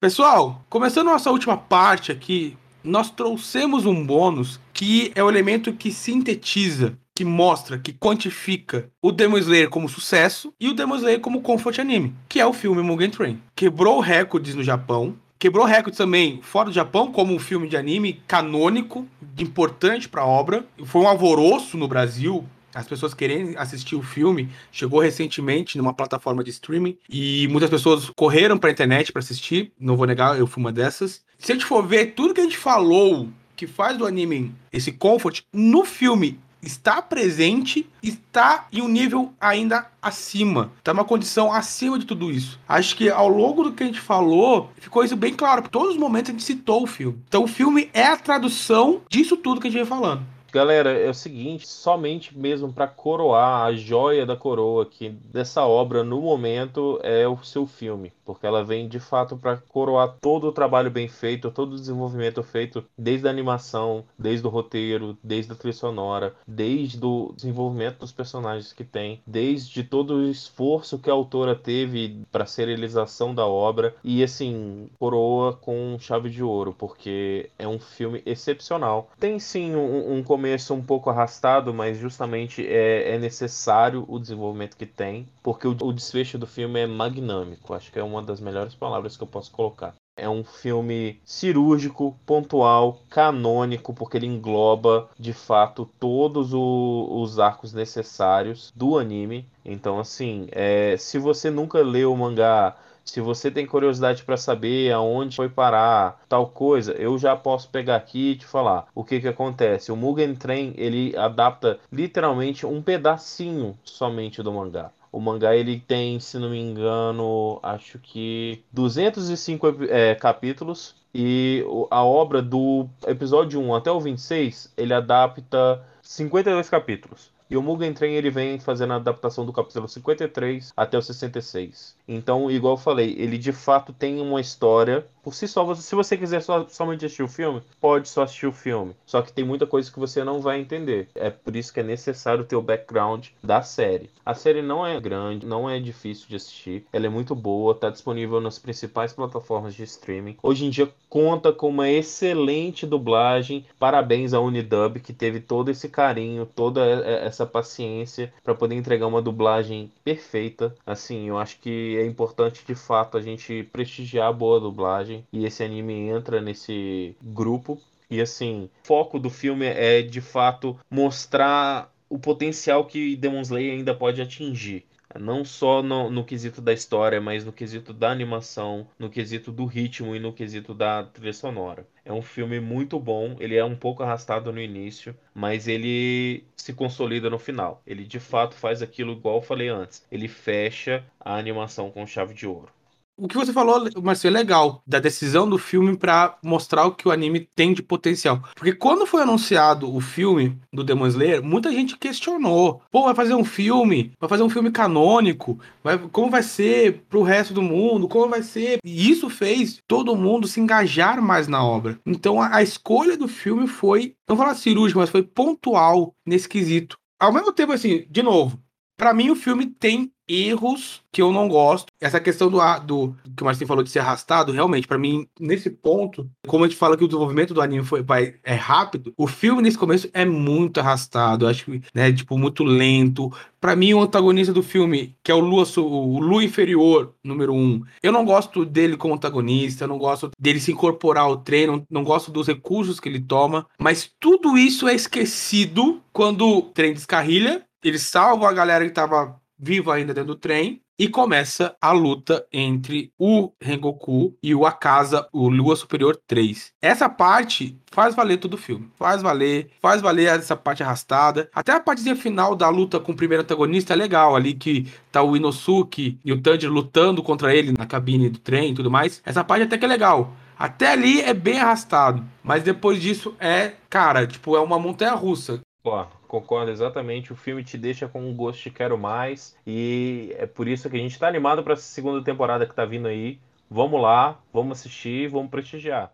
[0.00, 5.92] Pessoal, começando nossa última parte aqui, nós trouxemos um bônus que é o elemento que
[5.92, 11.42] sintetiza, que mostra, que quantifica o Demon Slayer como sucesso e o Demon Slayer como
[11.42, 13.38] comfort anime, que é o filme Mugen Train.
[13.54, 18.22] Quebrou recordes no Japão, quebrou recordes também fora do Japão como um filme de anime
[18.26, 19.06] canônico,
[19.38, 20.64] importante para a obra.
[20.84, 22.44] Foi um alvoroço no Brasil
[22.74, 24.48] as pessoas querendo assistir o filme.
[24.70, 29.72] Chegou recentemente numa plataforma de streaming e muitas pessoas correram para a internet para assistir.
[29.78, 31.22] Não vou negar, eu fui uma dessas.
[31.38, 34.92] Se a gente for ver tudo que a gente falou que faz do anime esse
[34.92, 41.98] comfort no filme está presente, está em um nível ainda acima, está numa condição acima
[41.98, 42.58] de tudo isso.
[42.68, 45.90] Acho que ao longo do que a gente falou, ficou isso bem claro, por todos
[45.92, 47.18] os momentos a gente citou o filme.
[47.28, 50.22] Então o filme é a tradução disso tudo que a gente vem falando.
[50.52, 56.02] Galera, é o seguinte, somente mesmo para coroar a joia da coroa aqui dessa obra
[56.02, 60.52] no momento é o seu filme, porque ela vem de fato para coroar todo o
[60.52, 65.54] trabalho bem feito, todo o desenvolvimento feito desde a animação, desde o roteiro, desde a
[65.54, 71.12] trilha sonora, desde o desenvolvimento dos personagens que tem, desde todo o esforço que a
[71.12, 77.50] autora teve para a serialização da obra e assim, coroa com chave de ouro, porque
[77.56, 79.10] é um filme excepcional.
[79.20, 84.74] Tem sim um, um começo um pouco arrastado, mas justamente é, é necessário o desenvolvimento
[84.74, 87.74] que tem, porque o, o desfecho do filme é magnâmico.
[87.74, 89.94] Acho que é uma das melhores palavras que eu posso colocar.
[90.16, 97.74] É um filme cirúrgico, pontual, canônico, porque ele engloba de fato todos o, os arcos
[97.74, 99.46] necessários do anime.
[99.62, 102.74] Então, assim, é, se você nunca leu o mangá,
[103.04, 107.96] se você tem curiosidade para saber aonde foi parar tal coisa, eu já posso pegar
[107.96, 109.90] aqui e te falar o que que acontece.
[109.90, 114.90] O Mugen Train ele adapta literalmente um pedacinho somente do mangá.
[115.12, 122.04] O mangá ele tem, se não me engano, acho que 205 é, capítulos e a
[122.04, 127.32] obra do episódio 1 até o 26 ele adapta 52 capítulos.
[127.50, 131.96] E o Mugen Train ele vem fazendo a adaptação do capítulo 53 até o 66.
[132.14, 135.74] Então, igual eu falei, ele de fato tem uma história por si só.
[135.74, 138.94] Se você quiser só, somente assistir o filme, pode só assistir o filme.
[139.06, 141.08] Só que tem muita coisa que você não vai entender.
[141.14, 144.10] É por isso que é necessário ter o background da série.
[144.24, 146.84] A série não é grande, não é difícil de assistir.
[146.92, 150.36] Ela é muito boa, está disponível nas principais plataformas de streaming.
[150.42, 153.64] Hoje em dia conta com uma excelente dublagem.
[153.78, 159.06] Parabéns à Unidub que teve todo esse carinho, toda essa essa paciência para poder entregar
[159.06, 160.74] uma dublagem perfeita.
[160.86, 165.44] Assim, eu acho que é importante de fato a gente prestigiar a boa dublagem e
[165.44, 167.80] esse anime entra nesse grupo.
[168.10, 173.74] E assim, o foco do filme é de fato mostrar o potencial que Demon Slayer
[173.74, 174.84] ainda pode atingir.
[175.18, 179.64] Não só no, no, quesito da história, mas no quesito da animação, no quesito do
[179.64, 181.86] ritmo e no quesito da trilha sonora.
[182.04, 186.72] É um filme muito bom, ele é um pouco arrastado no início, mas ele se
[186.72, 187.82] consolida no final.
[187.86, 190.06] Ele de fato faz aquilo igual eu falei antes.
[190.10, 192.72] Ele fecha a animação com chave de ouro
[193.20, 197.06] o que você falou, Marcelo, é legal, da decisão do filme para mostrar o que
[197.06, 198.42] o anime tem de potencial.
[198.54, 202.82] Porque quando foi anunciado o filme do Demon Slayer, muita gente questionou.
[202.90, 207.22] Pô, vai fazer um filme, vai fazer um filme canônico, vai, como vai ser pro
[207.22, 208.78] resto do mundo, como vai ser.
[208.82, 211.98] E isso fez todo mundo se engajar mais na obra.
[212.06, 216.48] Então a, a escolha do filme foi, não vou falar cirúrgica, mas foi pontual nesse
[216.48, 216.96] quesito.
[217.18, 218.58] Ao mesmo tempo, assim, de novo,
[218.96, 221.92] para mim o filme tem erros que eu não gosto.
[222.00, 225.68] Essa questão do, do que o Marcinho falou de ser arrastado, realmente, para mim, nesse
[225.68, 229.26] ponto, como a gente fala que o desenvolvimento do anime foi, vai, é rápido, o
[229.26, 231.46] filme nesse começo é muito arrastado.
[231.46, 233.32] Acho que, né, tipo, muito lento.
[233.60, 237.82] Para mim, o antagonista do filme, que é o Lu, o Lu inferior, número um,
[238.02, 242.04] eu não gosto dele como antagonista, eu não gosto dele se incorporar ao treino, não
[242.04, 247.62] gosto dos recursos que ele toma, mas tudo isso é esquecido quando o trem descarrilha,
[247.82, 250.80] ele salva a galera que tava vivo ainda dentro do trem.
[250.98, 256.74] E começa a luta entre o Rengoku e o Akaza, o Lua Superior 3.
[256.82, 258.90] Essa parte faz valer todo o filme.
[258.98, 261.48] Faz valer, faz valer essa parte arrastada.
[261.54, 265.22] Até a partezinha final da luta com o primeiro antagonista é legal, ali que tá
[265.22, 269.22] o Inosuke e o Tanjiro lutando contra ele na cabine do trem e tudo mais.
[269.24, 270.34] Essa parte até que é legal.
[270.58, 275.62] Até ali é bem arrastado, mas depois disso é, cara, tipo, é uma montanha russa.
[275.82, 277.32] Pô, concordo exatamente.
[277.32, 279.56] O filme te deixa com um gosto de quero mais.
[279.66, 282.84] E é por isso que a gente tá animado para essa segunda temporada que tá
[282.84, 283.40] vindo aí.
[283.68, 286.12] Vamos lá, vamos assistir, vamos prestigiar.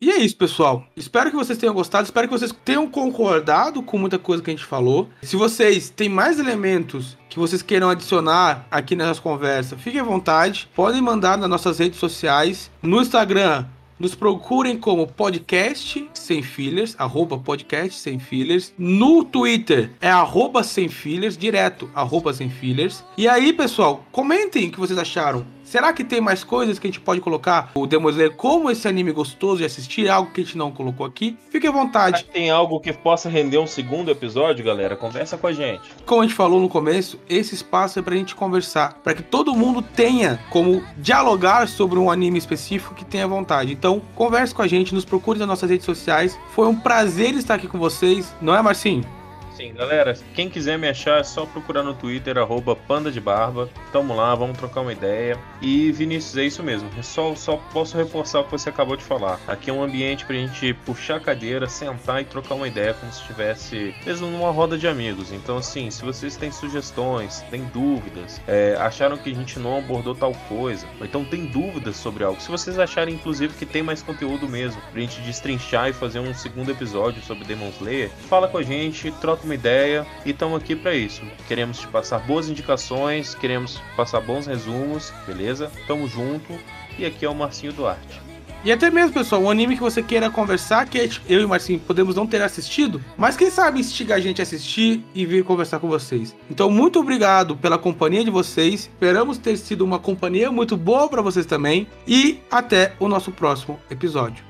[0.00, 0.86] E é isso, pessoal.
[0.96, 2.04] Espero que vocês tenham gostado.
[2.04, 5.08] Espero que vocês tenham concordado com muita coisa que a gente falou.
[5.22, 10.68] Se vocês têm mais elementos que vocês queiram adicionar aqui nessas conversas, fiquem à vontade.
[10.72, 12.70] Podem mandar nas nossas redes sociais.
[12.80, 13.66] No Instagram,
[13.98, 18.72] nos procurem como podcast sem fillers, arroba podcast sem fillers.
[18.78, 23.04] No Twitter é arroba sem fillers, direto, arroba sem fillers.
[23.16, 25.57] E aí, pessoal, comentem o que vocês acharam.
[25.68, 27.72] Será que tem mais coisas que a gente pode colocar?
[27.74, 31.04] O Demon Slayer como esse anime gostoso de assistir, algo que a gente não colocou
[31.04, 31.36] aqui?
[31.50, 32.24] Fique à vontade.
[32.24, 34.96] Tem algo que possa render um segundo episódio, galera?
[34.96, 35.82] Conversa com a gente.
[36.06, 39.54] Como a gente falou no começo, esse espaço é pra gente conversar, para que todo
[39.54, 43.70] mundo tenha como dialogar sobre um anime específico que tenha vontade.
[43.70, 46.38] Então, converse com a gente, nos procure nas nossas redes sociais.
[46.54, 49.17] Foi um prazer estar aqui com vocês, não é, Marcinho?
[49.58, 53.68] Sim, galera, quem quiser me achar é só procurar no Twitter, arroba panda de barba.
[53.90, 55.36] Tamo lá, vamos trocar uma ideia.
[55.60, 56.88] E Vinícius, é isso mesmo.
[56.96, 59.40] É só, só posso reforçar o que você acabou de falar.
[59.48, 63.12] Aqui é um ambiente pra gente puxar a cadeira, sentar e trocar uma ideia como
[63.12, 65.32] se estivesse mesmo numa roda de amigos.
[65.32, 70.14] Então, assim, se vocês têm sugestões, têm dúvidas, é, acharam que a gente não abordou
[70.14, 74.02] tal coisa, ou então tem dúvidas sobre algo, se vocês acharem, inclusive, que tem mais
[74.02, 78.58] conteúdo mesmo, pra gente destrinchar e fazer um segundo episódio sobre Demon Slayer, fala com
[78.58, 81.22] a gente, troca uma ideia e estamos aqui para isso.
[81.46, 85.72] Queremos te passar boas indicações, queremos passar bons resumos, beleza?
[85.86, 86.52] Tamo junto
[86.98, 88.28] e aqui é o Marcinho Duarte.
[88.64, 91.78] E até mesmo, pessoal, um anime que você queira conversar, que eu e o Marcinho
[91.78, 95.78] podemos não ter assistido, mas quem sabe instigar a gente a assistir e vir conversar
[95.78, 96.34] com vocês.
[96.50, 98.90] Então, muito obrigado pela companhia de vocês.
[98.92, 101.86] Esperamos ter sido uma companhia muito boa para vocês também.
[102.06, 104.47] E até o nosso próximo episódio.